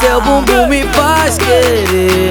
Seu 0.00 0.20
bumbum 0.20 0.66
me 0.66 0.82
faz 0.94 1.36
querer, 1.38 2.30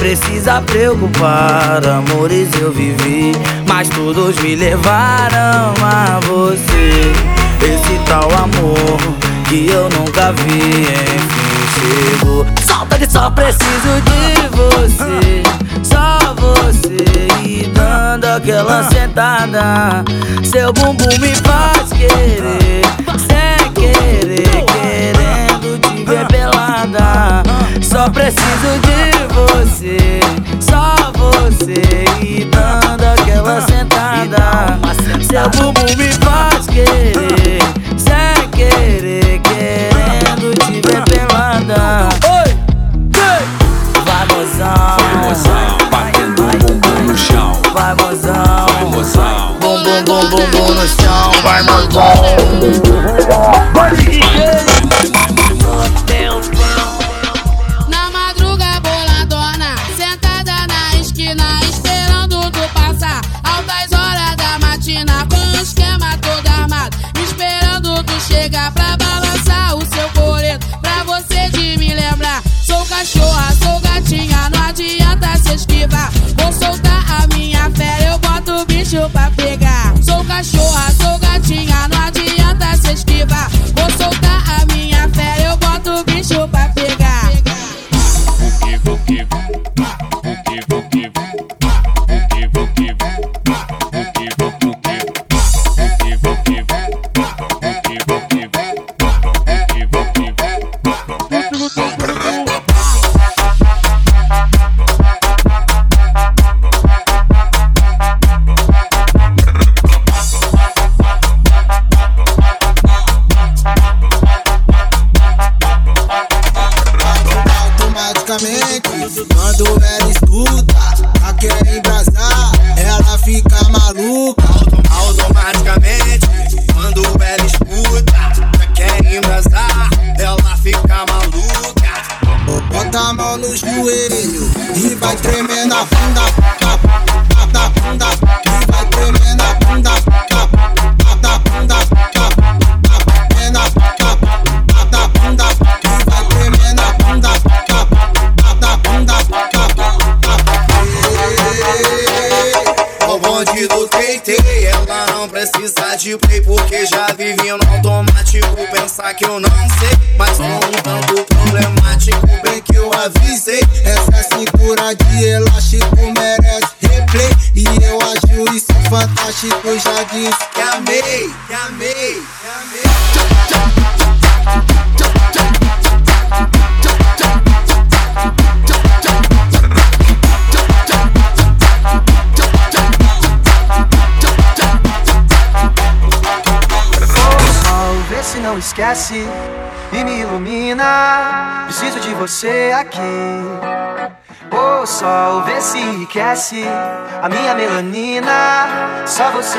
precisa 0.00 0.62
preocupar, 0.62 1.86
amores 1.86 2.48
eu 2.58 2.72
vivi, 2.72 3.32
mas 3.68 3.86
todos 3.90 4.34
me 4.38 4.56
levaram 4.56 5.74
a 5.84 6.18
você. 6.26 7.12
Esse 7.62 7.98
tal 8.06 8.30
amor 8.32 8.98
que 9.46 9.68
eu 9.68 9.90
nunca 9.90 10.32
vi, 10.32 10.86
enfim 10.86 11.60
chegou. 11.80 12.46
Solta 12.66 12.98
que 12.98 13.10
só 13.10 13.30
preciso 13.30 14.00
de 14.06 14.48
você, 14.56 15.42
só 15.82 16.34
você 16.34 17.28
e 17.44 17.70
dando 17.74 18.24
aquela 18.24 18.82
sentada. 18.84 20.02
Seu 20.42 20.72
bumbum 20.72 21.18
me 21.20 21.34
faz 21.36 21.92
querer, 21.92 22.82
sem 23.18 23.72
querer, 23.74 24.64
querendo 24.64 25.78
te 25.78 26.04
ver 26.04 26.26
pelada. 26.26 27.42
Só 27.82 28.08
preciso 28.08 28.78
de 28.82 29.09
você, 29.46 30.20
só 30.60 30.94
você 31.16 32.04
e 32.22 32.44
dando 32.44 33.04
aquela 33.04 33.58
ah, 33.58 33.62
sentada. 33.62 34.78
Seu 35.22 35.48
bumbum 35.50 35.96
me 35.96 36.12
faz 36.24 36.66
querer, 36.66 37.60
sem 37.96 38.14
é 38.14 38.48
querer, 38.52 39.40
querendo 39.40 40.54
te 40.64 40.80
ver 40.80 40.96
ah. 40.96 41.04
pelada. 41.04 42.08
Oi, 42.26 42.50
vai 44.04 44.26
mozão, 44.26 45.78
batendo 45.90 46.42
o 46.42 46.58
bumbum 46.58 47.02
no 47.04 47.16
chão. 47.16 47.52
Vai 47.72 47.94
mozão, 47.94 48.66
vai 48.66 48.84
mozão, 48.84 49.56
bumbum 49.60 50.04
bumbum 50.04 50.28
bumbum 50.30 50.74
no 50.74 50.88
chão. 50.88 51.30
Vai 51.42 51.62
mozão. 51.62 52.29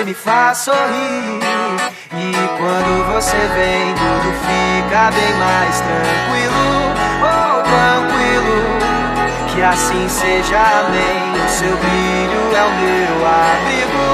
Você 0.01 0.03
me 0.03 0.13
faz 0.13 0.57
sorrir. 0.57 1.39
E 2.13 2.33
quando 2.57 3.13
você 3.13 3.37
vem, 3.37 3.93
tudo 3.93 4.33
fica 4.41 5.11
bem 5.11 5.33
mais 5.35 5.79
tranquilo. 5.79 6.65
Oh, 7.21 7.61
tranquilo. 7.61 8.57
Que 9.53 9.61
assim 9.61 10.09
seja, 10.09 10.57
amém. 10.57 11.31
O 11.33 11.49
seu 11.49 11.77
brilho 11.77 12.55
é 12.55 12.63
o 12.63 12.71
meu 12.79 13.27
abrigo, 13.27 14.07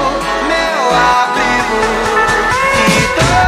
meu 0.46 0.82
abrigo. 1.24 1.80
E 2.86 3.08
toda 3.14 3.47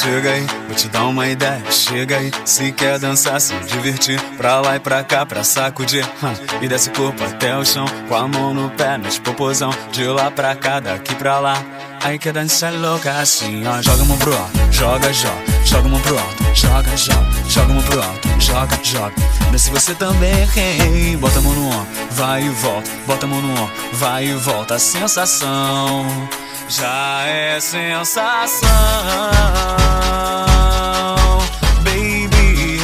Chega 0.00 0.30
aí, 0.30 0.46
vou 0.66 0.74
te 0.74 0.88
dar 0.88 1.04
uma 1.04 1.28
ideia, 1.28 1.62
chega 1.70 2.16
aí. 2.18 2.30
Se 2.44 2.72
quer 2.72 2.98
dançar, 2.98 3.40
se 3.40 3.54
divertir, 3.66 4.20
pra 4.36 4.60
lá 4.60 4.76
e 4.76 4.80
pra 4.80 5.04
cá, 5.04 5.26
pra 5.26 5.44
sacudir. 5.44 6.04
hum, 6.22 6.32
E 6.62 6.68
desce 6.68 6.88
o 6.88 6.92
corpo 6.92 7.22
até 7.24 7.56
o 7.56 7.64
chão, 7.64 7.84
com 8.08 8.14
a 8.14 8.26
mão 8.26 8.54
no 8.54 8.70
pé, 8.70 8.96
nos 8.96 9.18
popozão. 9.18 9.70
De 9.92 10.04
lá 10.04 10.30
pra 10.30 10.54
cá, 10.56 10.80
daqui 10.80 11.14
pra 11.14 11.38
lá. 11.38 11.62
Aí 12.02 12.18
quer 12.18 12.32
dançar 12.32 12.72
louca 12.72 13.12
assim, 13.20 13.62
ó. 13.66 13.82
Joga 13.82 14.02
a 14.02 14.06
mão 14.06 14.16
pro 14.16 14.32
alto, 14.34 14.58
joga, 14.72 15.12
joga, 15.12 15.44
joga 15.66 15.86
a 15.86 15.90
mão 15.90 16.00
pro 16.00 16.18
alto, 16.18 16.44
joga, 16.54 16.96
joga, 16.96 17.26
joga 17.48 17.70
a 17.72 17.74
mão 17.74 17.82
pro 17.82 18.02
alto, 18.02 18.28
joga, 18.40 18.78
joga. 18.82 19.14
Desce 19.52 19.70
você 19.70 19.94
também, 19.94 20.48
hey, 20.56 21.16
bota 21.18 21.38
a 21.38 21.42
mão 21.42 21.52
no 21.52 21.66
ombro, 21.68 21.86
vai 22.12 22.42
e 22.42 22.48
volta, 22.48 22.90
bota 23.06 23.26
a 23.26 23.28
mão 23.28 23.42
no 23.42 23.52
ombro, 23.52 23.72
vai 23.92 24.28
e 24.28 24.32
volta. 24.34 24.76
A 24.76 24.78
sensação 24.78 26.06
já 26.70 27.26
é 27.26 27.58
sensação, 27.58 28.70
baby. 31.82 32.80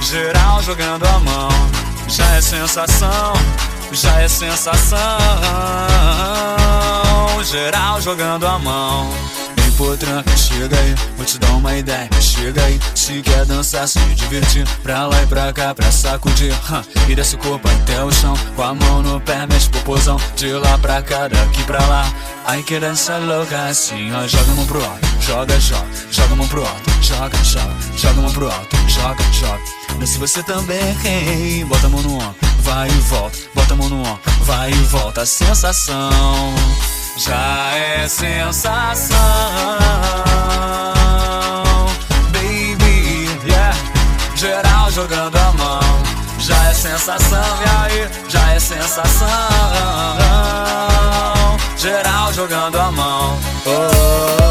Geral 0.00 0.62
jogando 0.62 1.04
a 1.04 1.18
mão, 1.20 1.50
já 2.08 2.24
é 2.36 2.40
sensação, 2.40 3.34
já 3.92 4.22
é 4.22 4.28
sensação. 4.28 4.98
Geral 7.44 8.00
jogando 8.00 8.46
a 8.46 8.58
mão. 8.58 9.12
Vem 9.78 9.86
por 9.86 9.96
tranca, 9.96 10.36
chega 10.36 10.76
aí, 10.76 10.94
vou 11.16 11.24
te 11.24 11.38
dar 11.38 11.52
uma 11.52 11.76
ideia, 11.76 12.08
chega 12.20 12.64
aí. 12.64 12.80
Se 12.96 13.22
quer 13.22 13.44
dançar, 13.46 13.86
se 13.86 14.00
divertir, 14.16 14.66
pra 14.82 15.06
lá 15.06 15.22
e 15.22 15.26
pra 15.26 15.52
cá, 15.52 15.72
pra 15.72 15.92
sacudir. 15.92 16.52
hum, 16.52 16.82
E 17.08 17.14
desce 17.14 17.36
o 17.36 17.38
corpo 17.38 17.68
até 17.68 18.02
o 18.02 18.10
chão, 18.10 18.34
com 18.56 18.62
a 18.62 18.74
mão 18.74 19.02
no 19.02 19.20
pé, 19.20 19.46
mexe 19.46 19.68
popozão. 19.68 20.20
De 20.36 20.52
lá 20.52 20.76
pra 20.78 21.00
cá, 21.00 21.28
daqui 21.28 21.62
pra 21.62 21.78
lá. 21.86 22.12
Ai 22.44 22.62
que 22.64 22.80
dança 22.80 23.18
louca 23.18 23.66
assim, 23.66 24.12
ó. 24.12 24.26
Joga 24.26 24.50
a 24.50 24.54
mão 24.56 24.66
pro 24.66 24.84
alto, 24.84 25.06
joga, 25.20 25.60
joga, 25.60 25.86
joga 26.10 26.32
a 26.32 26.36
mão 26.36 26.48
pro 26.48 26.66
alto, 26.66 26.90
joga, 27.00 27.44
joga, 27.44 27.76
joga 27.96 28.18
a 28.18 28.22
mão 28.22 28.32
pro 28.32 28.50
alto, 28.50 28.76
joga, 28.88 29.24
joga. 29.32 29.62
Desce 30.00 30.18
você 30.18 30.42
também, 30.42 30.96
hey, 31.04 31.64
bota 31.64 31.86
a 31.86 31.90
mão 31.90 32.02
no 32.02 32.14
ombro, 32.14 32.34
vai 32.62 32.88
e 32.88 33.00
volta, 33.02 33.38
bota 33.54 33.74
a 33.74 33.76
mão 33.76 33.88
no 33.88 34.00
ombro, 34.00 34.20
vai 34.40 34.70
e 34.72 34.74
volta. 34.74 35.22
A 35.22 35.26
sensação 35.26 36.52
já 37.18 37.76
é 37.76 38.06
sensação, 38.08 39.18
baby, 42.32 43.28
yeah. 43.44 43.76
Geral 44.36 44.90
jogando 44.92 45.36
a 45.36 45.52
mão, 45.54 45.80
já 46.38 46.70
é 46.70 46.74
sensação, 46.74 47.42
e 47.60 47.68
aí, 47.82 48.08
já 48.28 48.52
é 48.52 48.60
sensação. 48.60 49.28
Geral 51.76 52.32
jogando 52.32 52.78
a 52.78 52.92
mão. 52.92 53.38
Oh, 53.66 54.44
oh, 54.44 54.47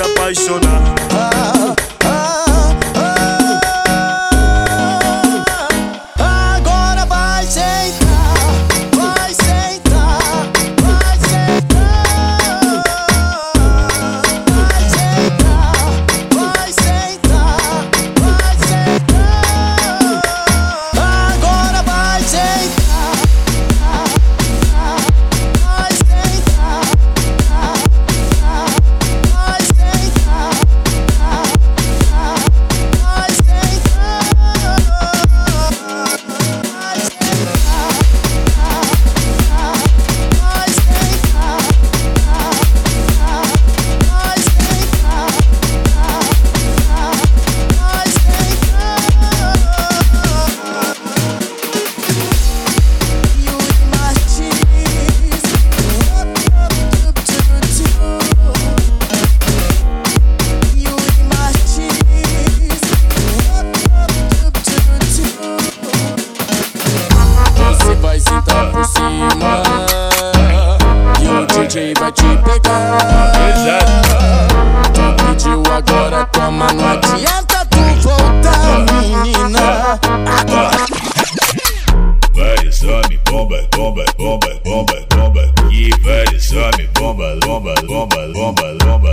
se 0.00 0.02
apaixonar. 0.02 1.09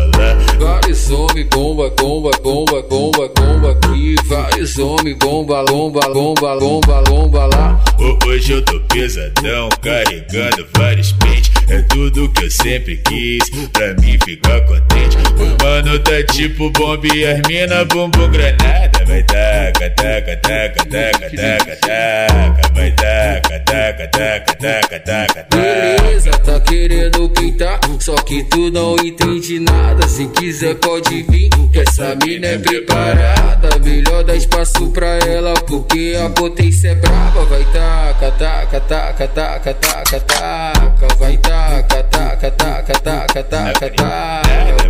Lá. 0.06 0.38
Vários 0.60 1.10
homens, 1.12 1.48
bomba, 1.50 1.90
bomba, 1.98 2.32
bomba, 2.44 2.82
bomba, 2.84 3.30
bomba 3.36 3.72
aqui 3.72 4.16
Vários 4.28 4.78
homens, 4.78 5.18
bomba, 5.20 5.64
bomba, 5.66 6.00
bomba, 6.14 6.58
bomba, 6.60 7.02
bomba 7.04 7.46
lá 7.46 7.84
Ho- 8.00 8.18
Hoje 8.28 8.54
eu 8.54 8.62
tô 8.64 8.80
pesadão, 8.82 9.70
carregando 9.82 10.66
vários 10.76 11.12
pentes. 11.14 11.52
É 11.70 11.82
tudo 11.84 12.30
que 12.30 12.46
eu 12.46 12.52
sempre 12.52 12.98
quis, 12.98 13.50
pra 13.74 13.94
mim 13.96 14.18
ficar 14.24 14.62
contente. 14.62 15.18
O 15.38 15.64
mano 15.64 16.00
tá 16.00 16.24
tipo 16.32 16.70
bomba 16.72 17.06
e 17.14 17.26
as 17.26 17.42
mina 17.48 17.84
bumbum 17.86 18.30
granada. 18.32 19.04
Vai 19.06 19.22
taca, 19.24 19.90
taca, 19.90 20.38
taca, 20.38 20.86
taca, 20.86 21.30
taca, 21.30 21.76
taca. 21.76 22.74
Vai 22.74 22.92
taca, 22.92 23.60
taca, 23.60 24.08
taca, 24.08 24.56
taca, 24.56 25.00
taca, 25.00 25.44
taca. 25.44 25.56
Beleza, 25.56 26.32
tá 26.32 26.60
querendo 26.62 27.30
pintar, 27.30 27.80
só 28.00 28.16
que 28.16 28.44
tu 28.46 28.72
não 28.72 28.96
entende 28.96 29.60
nada. 29.60 30.08
Se 30.08 30.26
quiser 30.28 30.76
pode 30.76 31.24
vir, 31.24 31.50
essa 31.74 32.16
mina 32.26 32.48
é 32.48 32.58
preparada. 32.58 33.78
Melhor 33.84 34.24
dar 34.24 34.36
espaço 34.36 34.90
pra 34.92 35.18
ela, 35.20 35.54
porque 35.68 36.18
a 36.24 36.30
potência 36.30 36.90
é 36.90 36.96
brava. 36.96 37.46
Vai 37.46 37.66
taca, 37.66 38.32
taca, 38.32 38.80
taca, 38.80 39.28
taca, 39.28 39.74
taca, 39.74 40.20
taca. 40.22 41.08
Vai 41.20 41.38
taca, 41.38 41.57
taca, 41.58 42.04
taca, 42.04 42.52
taca, 42.52 43.44
taca, 43.44 43.44
taca. 43.44 44.42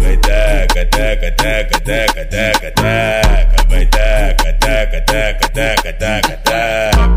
Vai 0.02 0.18
taca, 0.18 0.86
taca, 0.86 1.32
taca, 1.32 1.80
taca, 1.82 2.26
taca, 2.26 2.72
taca. 2.72 3.64
Vai 3.70 3.86
taca, 3.86 4.54
taca, 4.60 5.02
taca, 5.02 5.48
taca, 5.50 5.94
taca, 5.94 6.38
taca. 6.44 7.08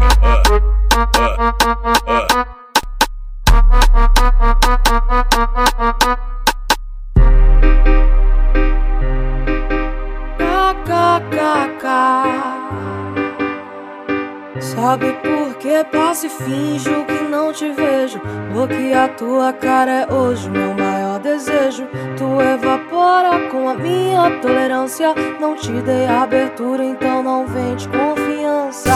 KKKK 10.39 11.87
Sabe 14.61 15.15
por 15.23 15.55
que 15.55 15.83
passo 15.85 16.27
e 16.27 16.29
finjo 16.29 17.05
que 17.07 17.25
não 17.31 17.51
te 17.51 17.73
vejo? 17.73 18.21
Porque 18.53 18.93
a 18.95 19.09
tua 19.09 19.55
cara 19.55 19.91
é 19.91 20.13
hoje 20.13 20.51
meu 20.51 20.75
maior 20.75 21.19
desejo. 21.19 21.87
Tu 22.19 22.41
evapora 22.43 23.49
com 23.49 23.71
a 23.71 23.75
minha 23.75 24.39
tolerância. 24.43 25.15
Não 25.41 25.57
te 25.57 25.73
dei 25.73 26.07
abertura, 26.07 26.85
então 26.85 27.23
não 27.23 27.47
vem 27.47 27.75
de 27.75 27.89
confiança. 27.89 28.95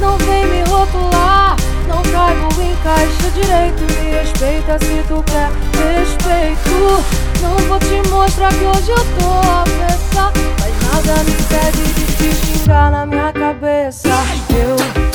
Não 0.00 0.16
vem 0.18 0.46
me 0.46 0.62
rotular, 0.70 1.56
não 1.88 2.00
caibo 2.02 2.62
em 2.62 2.76
caixa 2.84 3.30
direito. 3.34 3.82
Me 3.82 4.10
respeita 4.12 4.78
se 4.78 5.02
tu 5.08 5.22
quer 5.24 5.50
respeito. 5.98 6.62
Não 7.42 7.56
vou 7.68 7.78
te 7.80 8.08
mostrar 8.08 8.50
que 8.50 8.64
hoje 8.64 8.92
eu 8.92 9.04
tô 9.18 9.32
avessa. 9.48 10.32
Nada 10.92 11.24
me 11.24 11.30
impede 11.30 11.82
de 11.94 12.04
te 12.16 12.34
xingar 12.34 12.90
na 12.90 13.06
minha 13.06 13.32
cabeça. 13.32 14.10
Eu 14.50 15.11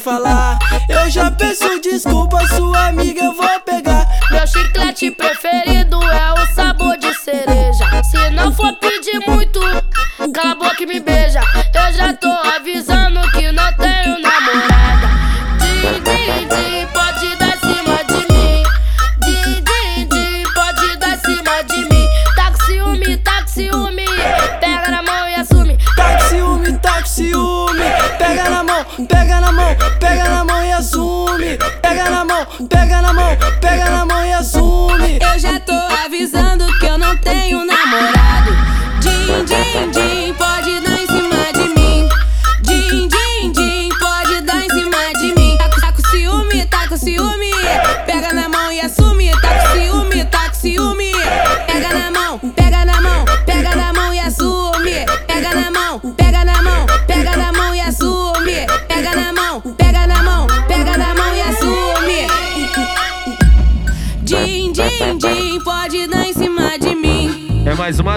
falar. 0.00 0.58
Eu 0.88 1.10
já 1.10 1.30
peço 1.30 1.78
desculpa, 1.80 2.44
sua 2.48 2.86
amiga 2.88 3.22
eu 3.22 3.34
vou 3.34 3.60
pegar. 3.60 4.06
Meu 4.30 4.46
chiclete 4.46 5.10
preferido 5.10 6.02
é 6.02 6.32
o 6.32 6.54
sabor 6.54 6.96
de 6.96 7.12
cereja. 7.14 7.84
Se 8.02 8.30
não 8.30 8.52
for 8.52 8.72
pedir 8.76 9.20
muito, 9.28 9.60
acabou 10.18 10.68
a 10.68 10.70
boca 10.70 10.86
me 10.86 11.00
beija. 11.00 11.40
Eu 11.74 11.92
já 11.92 12.14
tô 12.14 12.28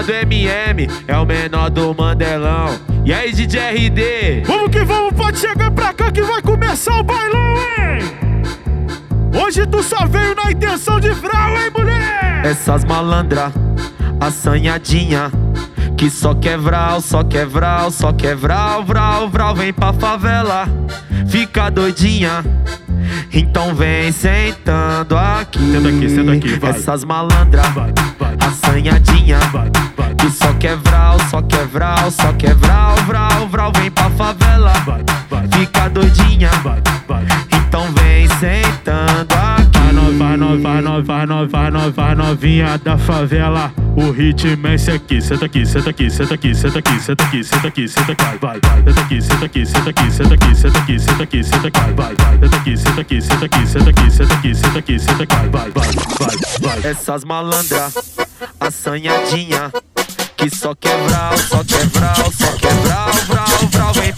do 0.04 0.12
MM, 0.12 0.88
é 1.08 1.16
o 1.16 1.24
menor 1.24 1.70
do 1.70 1.94
Mandelão. 1.94 2.78
E 3.04 3.12
aí, 3.12 3.32
DJ 3.32 3.60
RD? 3.60 4.42
Vamos 4.46 4.70
que 4.70 4.84
vamos, 4.84 5.12
pode 5.14 5.38
chegar 5.38 5.70
pra 5.70 5.92
cá 5.92 6.10
que 6.10 6.22
vai 6.22 6.42
começar 6.42 6.98
o 6.98 7.02
bailão, 7.02 7.54
hein? 7.56 8.34
Hoje 9.42 9.66
tu 9.66 9.82
só 9.82 10.06
veio 10.06 10.34
na 10.34 10.52
intenção 10.52 11.00
de 11.00 11.10
vral, 11.10 11.50
hein, 11.56 11.70
mulher? 11.76 12.42
Essas 12.44 12.84
malandra, 12.84 13.52
assanhadinha. 14.20 15.30
Que 15.96 16.10
só 16.10 16.34
quebral, 16.34 17.00
só 17.00 17.22
quebral, 17.22 17.90
só 17.90 18.12
quebral, 18.12 18.84
vral, 18.84 19.28
vral, 19.28 19.54
vem 19.54 19.72
pra 19.72 19.92
favela, 19.92 20.68
fica 21.28 21.70
doidinha. 21.70 22.44
Então 23.32 23.74
vem 23.74 24.10
sentando 24.12 25.16
aqui. 25.16 25.72
Senta 25.72 25.88
aqui, 25.88 26.08
senta 26.08 26.32
aqui, 26.32 26.58
vai. 26.58 26.70
Essas 26.70 27.04
malandras. 27.04 27.66
Vai, 27.68 27.92
vai 28.18 28.33
assanhadinha. 28.46 29.38
e 30.26 30.30
só 30.30 30.52
quebral, 30.54 31.16
é 31.16 31.28
só 31.28 31.42
quebral, 31.42 32.06
é 32.06 32.10
só 32.10 32.32
quebral, 32.32 32.96
é 32.98 33.02
vral, 33.02 33.48
vral, 33.48 33.72
vem 33.76 33.90
pra 33.90 34.10
favela. 34.10 34.72
Fica 35.52 35.88
doidinha, 35.88 36.50
então 37.52 37.92
vem 37.92 38.28
sentando 38.28 39.34
A 39.34 39.63
a 40.34 40.36
nova, 40.36 40.80
nova, 40.80 41.26
nova, 41.26 41.70
nova, 41.70 42.14
novinha 42.14 42.76
da 42.78 42.98
favela. 42.98 43.72
O 43.96 44.10
ritmo 44.10 44.66
é 44.66 44.74
esse 44.74 44.90
aqui, 44.90 45.22
senta 45.22 45.46
aqui, 45.46 45.64
senta 45.64 45.90
aqui, 45.90 46.10
senta 46.10 46.34
aqui, 46.34 46.54
senta 46.54 46.78
aqui, 46.80 47.00
senta 47.00 47.22
aqui, 47.24 47.44
senta 47.44 47.68
aqui, 47.68 47.88
senta 47.88 48.12
aqui, 48.12 48.38
vai, 48.40 48.58
vai, 48.60 48.82
senta 48.82 49.00
aqui, 49.00 49.22
senta 49.22 49.44
aqui, 49.44 49.66
senta 49.66 49.90
aqui, 49.90 50.10
senta 50.10 50.34
aqui, 50.34 50.54
senta 50.54 50.78
aqui, 50.78 50.98
senta 50.98 51.22
aqui, 51.22 51.44
senta 51.44 51.68
aqui, 51.68 51.92
vai, 51.94 52.14
vai, 52.14 52.38
senta 52.40 52.56
aqui, 52.56 52.76
senta 52.76 53.00
aqui, 53.00 53.22
senta 53.22 53.44
aqui, 53.44 53.66
senta 53.66 53.90
aqui, 53.90 54.10
senta 54.10 54.34
aqui, 54.34 54.54
senta 54.54 54.78
aqui, 54.78 54.98
senta 54.98 55.22
aqui, 55.22 55.36
vai, 55.52 55.70
vai, 55.70 55.70
vai, 55.70 56.36
vai. 56.60 56.90
Essas 56.90 57.24
malandras, 57.24 58.18
assanhadinha, 58.58 59.70
que 60.36 60.50
só 60.50 60.74
quebral, 60.74 61.38
só 61.38 61.62
quebral, 61.62 62.32
só 62.32 62.52
quebral, 62.56 63.12
vral, 63.28 63.68
vral, 63.70 63.92
vem 63.94 64.12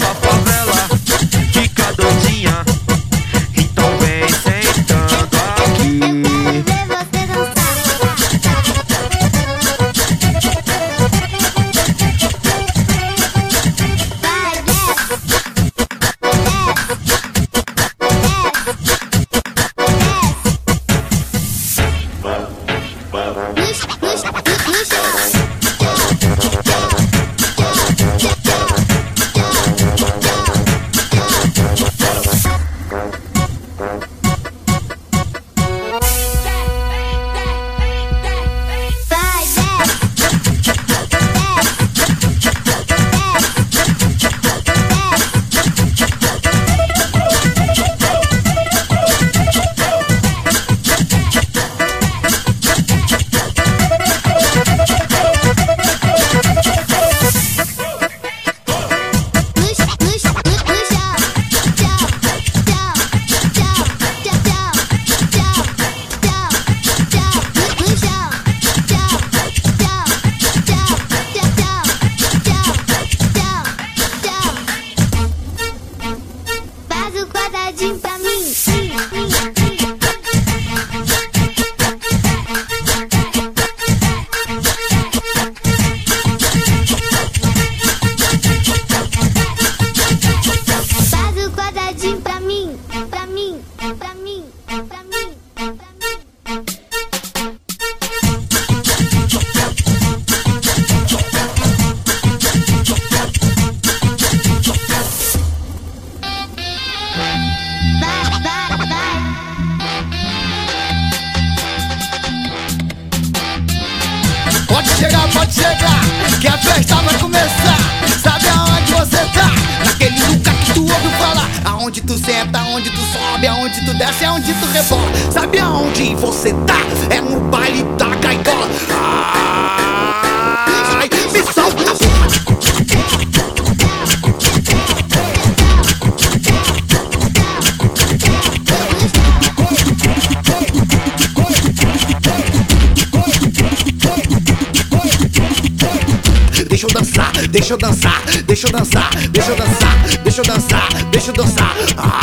deixa 151.26 151.30
eu 151.30 151.44
dançar. 151.44 151.74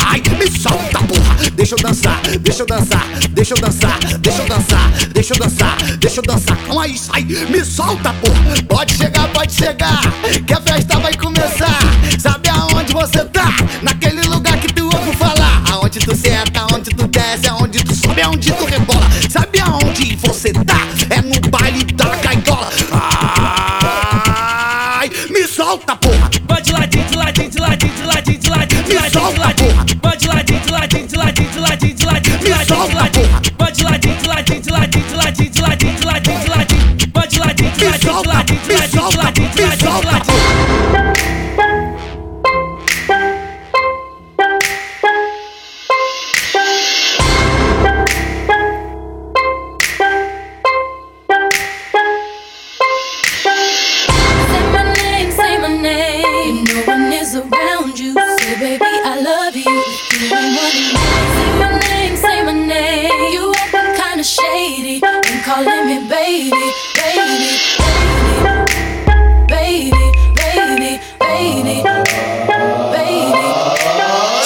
Ai, 0.06 0.22
me 0.38 0.50
solta, 0.58 0.98
porra. 0.98 1.50
Deixa 1.54 1.74
eu 1.74 1.78
dançar, 1.78 2.20
deixa 2.40 2.62
eu 2.62 2.66
dançar, 2.66 3.06
deixa 3.30 3.54
eu 3.54 3.60
dançar, 3.60 3.98
deixa 4.20 4.42
eu 4.42 4.46
dançar, 4.46 4.90
deixa 5.12 5.34
eu 5.34 5.38
dançar, 5.38 5.76
deixa 5.98 6.20
eu 6.20 6.22
dançar. 6.22 6.56
Calma 6.64 6.84
aí, 6.84 6.96
sai, 6.96 7.22
me 7.22 7.64
solta, 7.64 8.14
porra. 8.14 8.63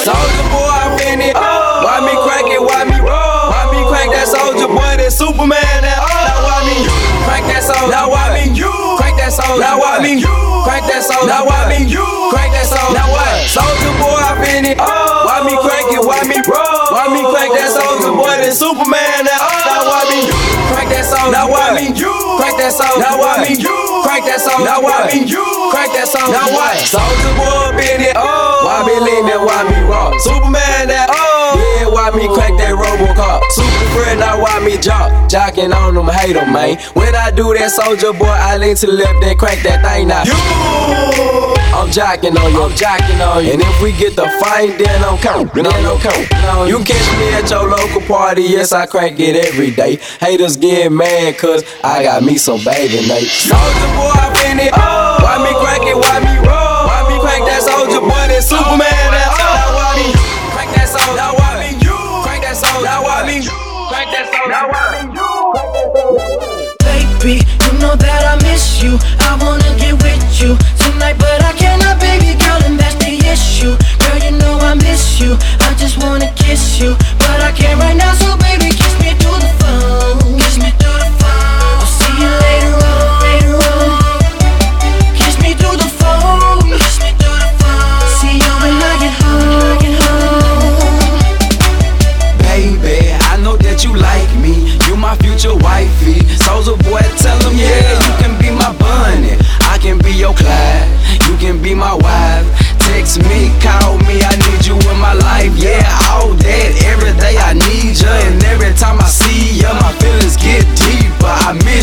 Soldier 0.09 0.49
boy, 0.49 0.73
I 0.73 0.89
been 0.97 1.21
it. 1.21 1.37
Why 1.37 2.01
me 2.01 2.17
crack 2.25 2.49
it? 2.49 2.57
Why 2.65 2.81
me 2.89 2.97
roll? 2.97 3.53
Why 3.53 3.69
me 3.69 3.85
crank 3.93 4.09
that 4.17 4.25
soldier 4.25 4.65
boy? 4.65 4.97
That 4.97 5.13
Superman? 5.13 5.61
That 5.85 6.01
now 6.01 6.49
why 6.49 6.65
me 6.65 6.89
crank 7.29 7.45
that 7.53 7.61
soldier? 7.61 7.93
Now 7.93 8.09
why 8.09 8.33
me 8.33 8.49
crank 8.57 9.21
that 9.21 9.37
soldier? 9.37 9.61
Now 9.61 9.77
why 9.77 10.01
me 10.01 10.25
crank 10.65 10.89
that 10.89 11.05
soldier? 11.05 11.29
Now 11.29 11.45
why 11.45 11.69
me 11.69 11.85
crank 12.33 12.57
that 12.57 12.65
soldier? 12.65 12.97
Now 12.97 13.13
what? 13.13 13.53
Soldier 13.53 13.93
boy, 14.01 14.17
I 14.17 14.33
been 14.41 14.65
it. 14.65 14.81
Oh. 14.81 15.29
Why 15.29 15.45
me 15.45 15.53
crank 15.61 15.93
it? 15.93 16.01
Why 16.01 16.25
me 16.25 16.41
roll? 16.41 16.89
Why 16.89 17.13
me 17.13 17.21
crank 17.29 17.53
that 17.53 17.69
soldier 17.69 18.17
boy? 18.17 18.33
That 18.33 18.57
Superman? 18.57 19.29
That 19.29 19.45
now 19.69 19.93
why 19.93 20.09
me 20.09 20.25
crank 20.71 20.89
that 20.93 21.05
soldier? 21.05 21.33
Now 21.33 21.49
why 21.51 21.75
me 21.77 21.93
crank 21.95 22.57
that 22.61 22.73
soldier? 22.73 23.01
Now 23.03 23.19
why 23.21 23.41
me 23.45 23.57
crank 24.05 24.25
that 24.29 24.41
soldier? 24.41 24.65
Now 24.65 24.81
why 24.85 25.09
me 25.09 25.25
crank 25.73 25.91
that 25.95 26.07
soldier? 26.09 26.33
Now 26.35 26.49
what? 26.53 26.77
Soldier 26.85 27.33
boy, 27.37 27.77
been 27.77 28.01
it. 28.05 28.17
Oh. 28.17 28.65
Why 28.65 28.85
me 28.87 28.97
lean 29.01 29.25
that? 29.29 29.41
Why 29.41 29.65
me 29.69 29.79
rock? 29.89 30.15
Superman? 30.21 30.89
That 30.89 31.09
Oh. 31.13 31.57
yeah, 31.57 31.89
why 31.89 32.11
me 32.15 32.27
crack 32.33 32.53
that 32.61 32.73
Robocop? 32.77 33.41
Super 33.55 33.78
friend, 33.95 34.21
now 34.21 34.41
why 34.41 34.61
me 34.61 34.77
jock? 34.79 35.11
Jocking 35.31 35.75
on 35.75 35.95
them, 35.95 36.09
hate 36.09 36.35
them, 36.35 36.53
man. 36.53 36.79
When 36.95 37.15
I 37.15 37.31
do 37.31 37.55
that 37.55 37.71
soldier 37.71 38.13
boy, 38.13 38.27
I 38.27 38.57
lean 38.57 38.77
to 38.77 38.87
the 38.87 38.93
left 38.93 39.23
and 39.25 39.39
crank 39.39 39.63
that 39.63 39.85
thing 39.85 40.09
now. 40.09 40.25
I'm 41.79 41.89
jocking 41.91 42.35
on 42.35 42.53
you, 42.53 42.63
I'm 42.63 42.73
jocking 42.73 43.21
on 43.23 43.45
you. 43.45 43.53
And 43.53 43.63
if 43.63 43.83
we 43.83 43.93
get 43.93 44.17
the 44.17 44.27
fight, 44.41 44.79
then 44.79 45.05
I'm 45.05 45.19
count, 45.19 45.55
then 45.55 45.67
I'm 45.67 45.99
count. 46.01 46.69
You 46.69 46.83
catch 46.85 47.09
me 47.19 47.33
at 47.35 47.51
your 47.51 47.69
local 47.69 48.01
party, 48.03 48.43
yes, 48.43 48.73
I 48.73 48.87
crank 48.87 49.21
it 49.21 49.37
every 49.37 49.71
day. 49.71 49.97
Haters 50.21 50.57
get 50.57 50.91
mad, 50.91 51.39
cause 51.39 51.63
I 51.85 52.03
got 52.03 52.23
me 52.23 52.37
some 52.37 52.65
baby 52.65 53.07
Nate. 53.07 53.29
Soldier 53.29 53.91
boy, 53.95 54.11
I 54.11 54.33
been 54.35 54.59
it. 54.67 54.73
Why 54.73 55.37
me 55.45 55.53
crank 55.61 55.85
it, 55.87 55.97
why 55.97 56.19
me 56.25 56.35
roll? 56.43 56.83
Why 56.89 57.05
me 57.09 57.21
crank 57.21 57.45
that 57.47 57.63
soldier 57.63 58.01
boy, 58.01 58.27
that 58.27 58.43
Superman? 58.43 59.08
You. 68.89 68.99
I 69.21 69.37
wanna 69.41 69.77
get 69.77 69.95
with 70.03 70.41
you 70.41 70.88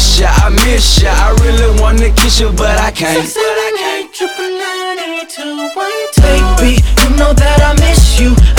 miss 0.06 0.20
you, 0.20 0.26
I 0.28 0.50
miss 0.50 1.02
you. 1.02 1.08
I 1.10 1.32
really 1.42 1.82
wanna 1.82 2.10
kiss 2.12 2.40
you, 2.40 2.52
but 2.52 2.78
I 2.78 2.92
can't. 2.92 3.26
Baby, 6.22 6.82
you 7.02 7.10
know 7.18 7.34
that 7.34 7.62
I 7.62 7.74
miss 7.82 8.20
you. 8.20 8.55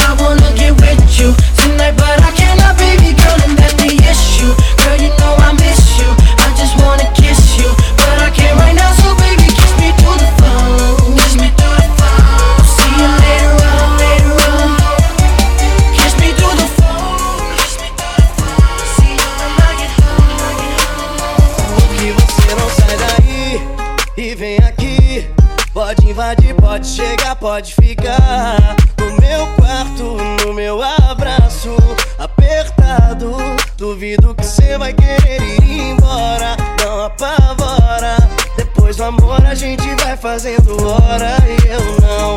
Depois 38.97 39.13
do 39.13 39.23
amor 39.23 39.47
a 39.47 39.55
gente 39.55 39.87
vai 40.03 40.17
fazendo 40.17 40.91
hora 40.91 41.37
e 41.47 41.69
eu 41.69 42.01
não 42.01 42.37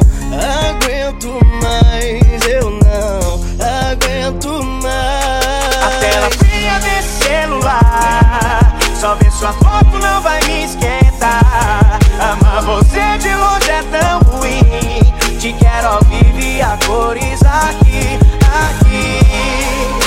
aguento 0.69 1.39
mais, 1.61 2.47
eu 2.47 2.69
não 2.69 3.91
aguento 3.91 4.63
mais. 4.83 5.77
A 5.81 5.99
tela 6.01 6.29
fria 6.31 6.79
desse 6.79 7.23
celular 7.23 8.77
Só 8.99 9.15
ver 9.15 9.31
sua 9.31 9.53
foto 9.53 9.97
não 9.99 10.21
vai 10.21 10.43
me 10.43 10.65
esquentar 10.65 11.99
Amar 12.19 12.61
você 12.63 13.17
de 13.19 13.33
longe 13.33 13.71
é 13.71 13.83
tão 13.83 14.19
ruim 14.19 15.39
Te 15.39 15.53
quero 15.53 15.87
ao 15.87 16.01
vivo 16.03 16.39
e 16.39 16.61
a 16.61 16.77
cores 16.85 17.41
aqui, 17.41 18.19
aqui 18.43 19.98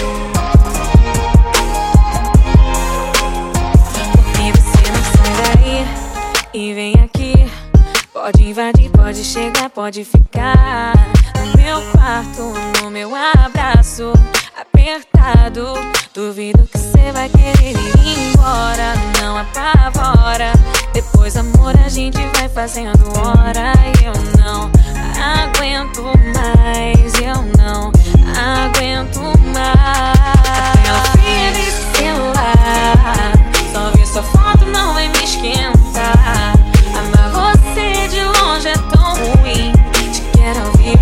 Pode 9.32 9.46
chegar, 9.46 9.70
pode 9.70 10.04
ficar 10.04 10.92
no 11.38 11.56
meu 11.56 11.80
quarto, 11.92 12.52
no 12.82 12.90
meu 12.90 13.14
abraço 13.14 14.12
apertado. 14.54 15.72
Duvido 16.12 16.68
que 16.70 16.76
cê 16.76 17.10
vai 17.12 17.30
querer 17.30 17.72
ir 17.72 18.28
embora, 18.28 18.92
não 19.18 19.38
apavora. 19.38 20.52
Depois, 20.92 21.34
amor, 21.38 21.74
a 21.82 21.88
gente 21.88 22.18
vai 22.36 22.46
fazendo 22.50 23.02
hora 23.20 23.72
eu 24.04 24.12
não 24.38 24.70
aguento 25.16 26.02
mais, 26.34 27.14
eu 27.14 27.42
não 27.56 27.90
aguento 28.36 29.22
mais. 29.54 30.76
Minha 30.82 31.02
filha 31.16 31.52
de 31.52 31.70
celular, 31.96 33.32
só 33.72 33.90
ver 33.96 34.06
sua 34.06 34.22
foto 34.24 34.66
não 34.66 34.92
vai 34.92 35.08
me 35.08 35.24
esquentar. 35.24 36.52
Amar 36.98 37.30
você 37.30 38.08
de 38.08 38.22
longe 38.22 38.68
é 38.68 38.74
tão 38.74 39.01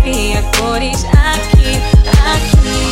e 0.05 0.37
a 0.37 0.41
cores 0.57 1.05
aqui, 1.05 1.81
aqui. 2.33 2.91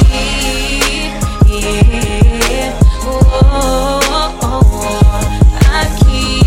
Aqui. 5.82 6.40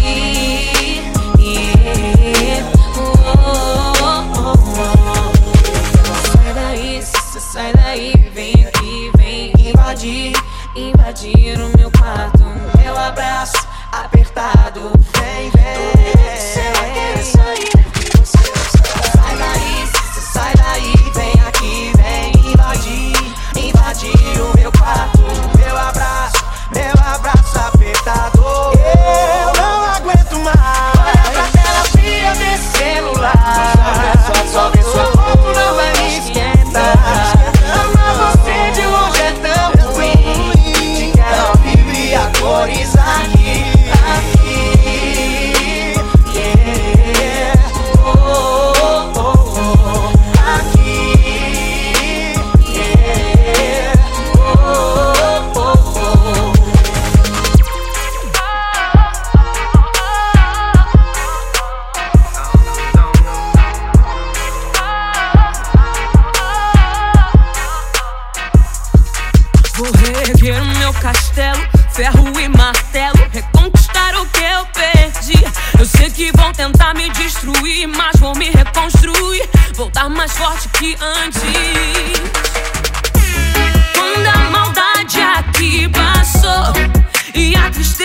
Sai 6.33 6.55
daí, 6.55 7.03
sai 7.03 7.73
daí, 7.73 8.13
vem 8.35 8.67
aqui, 8.67 9.11
vem 9.17 9.53
invadir, 9.59 10.33
invadir 10.77 11.59
o 11.61 11.77
meu 11.77 11.91
quarto, 11.93 12.45
meu 12.79 12.99
abraço 12.99 13.67
apertado. 13.93 14.93
Vem, 15.17 15.51
vem, 15.51 16.37
cê 16.39 16.63
vai 16.79 16.93
querer 16.93 17.25
sair. 17.25 17.71
Sai 17.73 17.82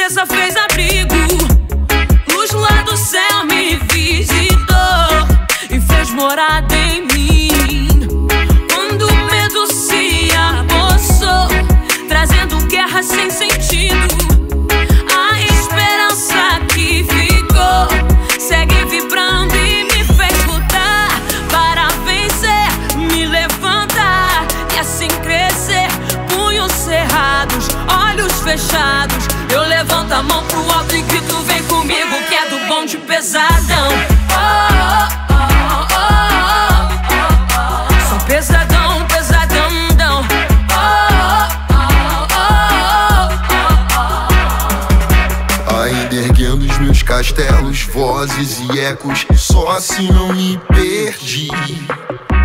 a 0.08 0.10
tristeza 0.10 0.26
fez 0.26 0.56
abrigo, 0.56 1.17
mão 30.28 30.44
pro 30.46 30.60
alto 30.72 30.96
e 30.96 31.02
grito: 31.02 31.36
Vem 31.44 31.64
comigo, 31.64 32.16
que 32.28 32.36
é 32.36 32.48
do 32.50 32.60
bom 32.68 32.86
de 32.86 32.98
pesadão. 32.98 33.90
Oh, 34.30 34.34
oh, 35.32 35.88
oh. 35.94 35.98
Sou 38.10 38.20
pesadão, 38.28 39.06
pesadão, 39.08 39.70
dão. 39.96 40.26
Ainda 45.84 46.16
erguendo 46.16 46.66
os 46.66 46.78
meus 46.80 47.02
castelos, 47.02 47.82
vozes 47.84 48.60
e 48.60 48.80
ecos, 48.80 49.26
só 49.36 49.70
assim 49.72 50.12
não 50.12 50.34
me 50.34 50.60
perdi. 50.74 51.48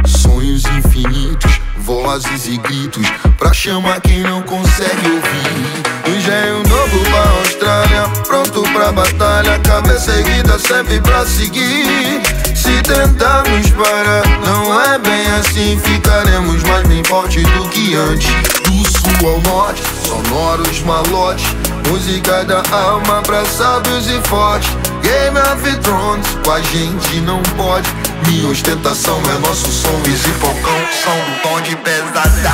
Sonhos 0.06 0.64
infinitos, 0.66 1.60
vozes 1.82 2.46
e 2.46 2.56
gritos, 2.58 3.06
pra 3.36 3.52
chamar 3.52 4.00
quem 4.00 4.20
não 4.20 4.40
consegue 4.42 5.08
ouvir. 5.08 6.16
Engenho 6.16 6.62
novo 6.68 7.00
pra 7.10 7.30
Austrália, 7.40 8.08
pronto 8.26 8.62
pra 8.72 8.92
batalha, 8.92 9.58
cabeça 9.60 10.12
erguida 10.12 10.58
sempre 10.58 11.00
pra 11.00 11.26
seguir. 11.26 12.22
Se 12.54 12.80
tentarmos 12.82 13.70
parar, 13.70 14.22
não 14.44 14.80
é 14.80 14.98
bem 14.98 15.26
assim, 15.38 15.80
ficaremos 15.82 16.62
mais 16.62 16.86
bem 16.86 17.02
forte 17.04 17.42
do 17.42 17.68
que 17.68 17.94
antes. 17.96 18.30
Do 18.62 18.90
sul 18.90 19.28
ao 19.28 19.40
norte, 19.40 19.82
sonoros 20.06 20.80
malotes, 20.82 21.46
música 21.88 22.44
da 22.44 22.62
alma 22.70 23.22
pra 23.22 23.44
sábios 23.44 24.06
e 24.08 24.20
fortes. 24.28 24.70
Game 25.02 25.36
of 25.38 25.78
Thrones, 25.80 26.26
com 26.44 26.52
a 26.52 26.60
gente 26.60 27.20
não 27.22 27.42
pode. 27.56 27.88
Minha 28.26 28.48
ostentação 28.48 29.20
é 29.34 29.38
nosso 29.46 29.70
som, 29.70 30.02
Easy 30.06 30.32
Falcão, 30.40 30.80
som 31.02 31.16
do 31.24 31.42
tom 31.42 31.60
de 31.60 31.76
pesadão. 31.76 32.52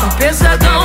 Sou 0.00 0.10
pesadão, 0.16 0.16
pesadão, 0.18 0.77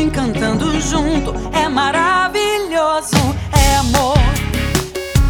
assim 0.00 0.08
cantando 0.08 0.80
junto 0.80 1.34
é 1.52 1.68
maravilhoso. 1.68 3.16
É 3.52 3.76
amor, 3.76 4.16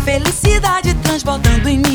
felicidade 0.04 0.94
transbordando 0.94 1.68
em 1.68 1.78
mim. 1.78 1.89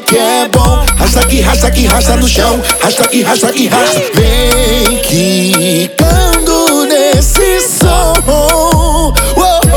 que 0.00 0.16
é 0.16 0.48
bom. 0.48 0.84
Rasta 0.98 1.26
que 1.26 1.40
rasta 1.40 1.70
que 1.70 1.86
rasta 1.86 2.16
no 2.16 2.28
chão. 2.28 2.62
Rasta 2.82 3.06
que 3.08 3.22
rasta 3.22 3.52
que 3.52 3.68
rasta. 3.68 4.00
Vem 4.14 4.98
quicando 5.02 6.86
nesse 6.86 7.60
som. 7.68 8.14
Oh, 8.26 9.12
oh. 9.36 9.74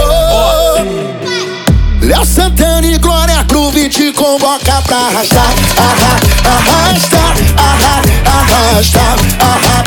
Léo 2.01 2.25
Santana 2.25 2.87
e 2.87 2.97
Glória 2.97 3.43
Groove 3.43 3.89
te 3.89 4.11
convoca 4.13 4.81
pra 4.83 4.97
arrastar. 4.97 5.53
Arra, 5.77 6.19
arrasta, 6.45 7.17
arra, 7.57 8.01
arrasta, 8.25 9.15
arra. 9.39 9.83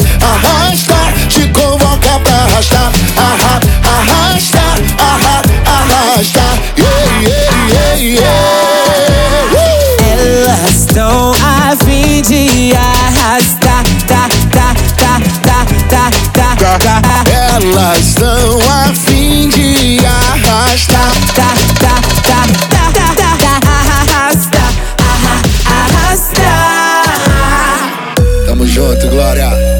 Te 1.29 1.49
convoca 1.49 2.19
pra 2.25 2.35
arrastar. 2.35 2.93
Arra, 3.17 3.61
arrasta, 3.85 4.61
arra. 4.99 5.51
Yeah, 6.77 7.21
yeah, 7.21 7.69
yeah, 7.73 8.21
yeah. 8.21 8.70
se 12.61 12.73
arrastar, 12.77 13.83
tá, 14.07 14.29
tá, 14.53 14.75
tá, 14.95 15.19
tá, 15.43 15.65
tá, 15.89 16.11
tá, 16.57 16.79
tá. 16.79 17.01
Elas 17.33 17.99
estão 18.01 18.59
a 18.71 18.93
fim 18.93 19.49
de 19.49 19.99
arrastar, 20.05 21.11
tá, 21.35 21.55
tá, 21.81 21.95
tá, 22.23 22.43
tá, 22.69 22.93
tá, 22.93 23.15
tá, 23.15 23.33
tá, 23.39 23.55
arrastar, 23.97 24.73
arrastar. 25.65 27.09
Tamo 28.47 28.67
junto, 28.67 29.09
Glória. 29.09 29.80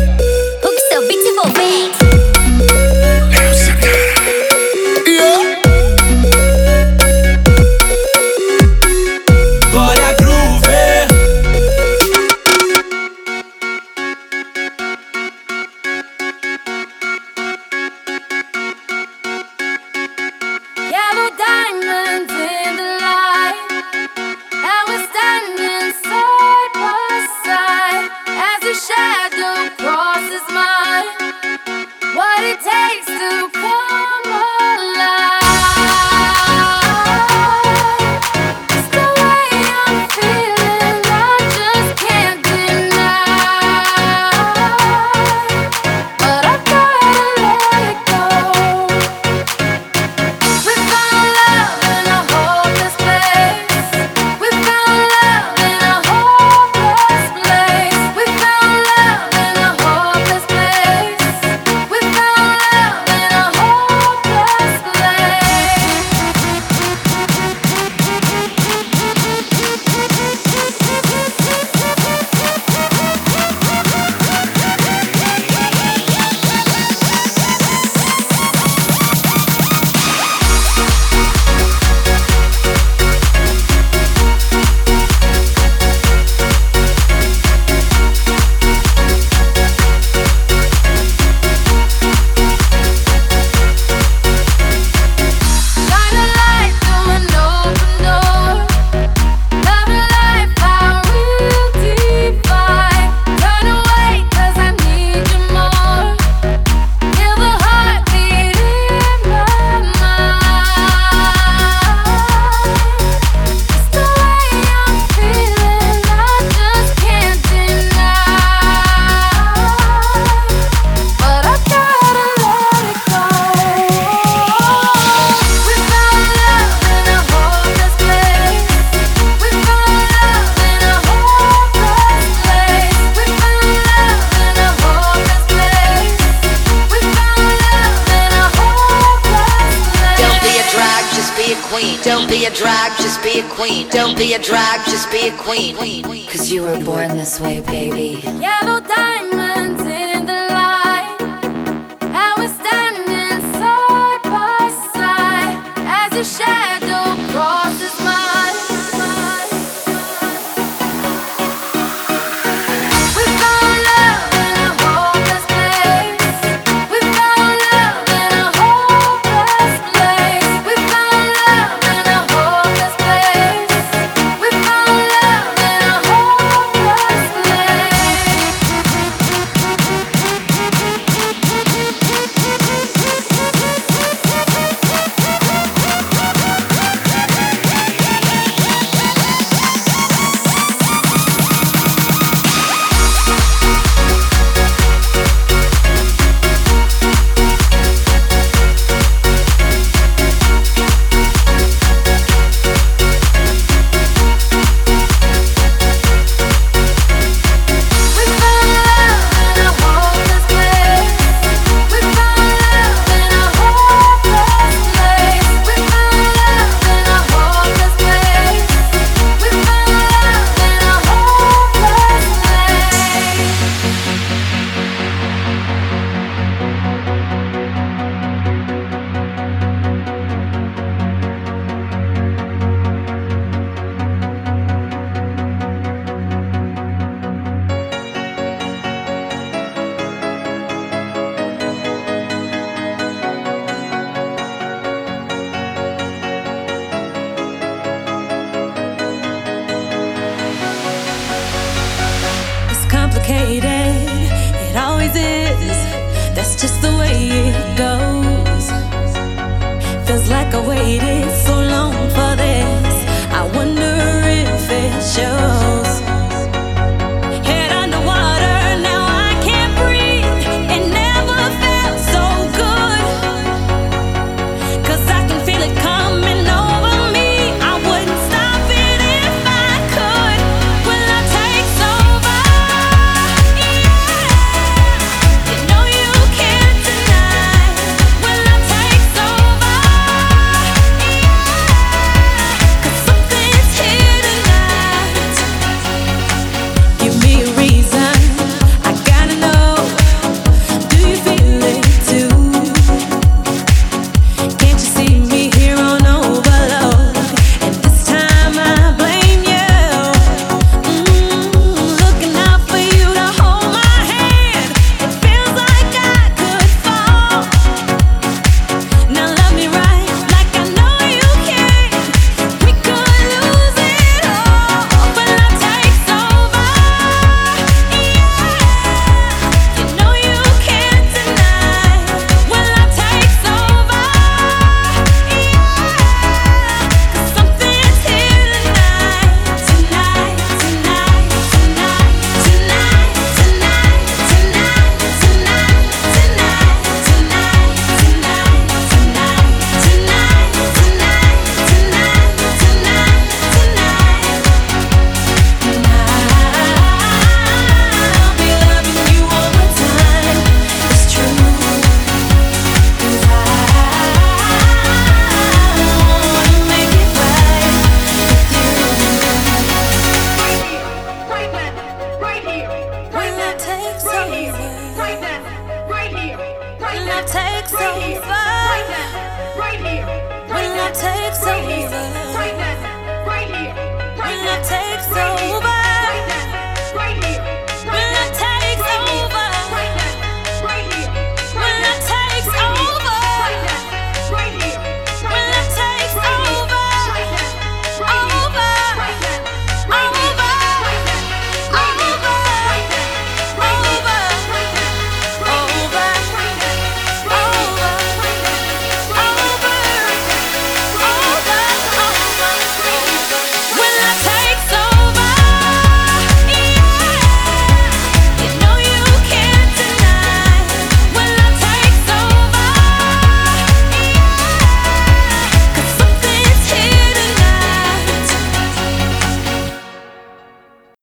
Queen. 145.51 145.75
Queen. 145.75 146.00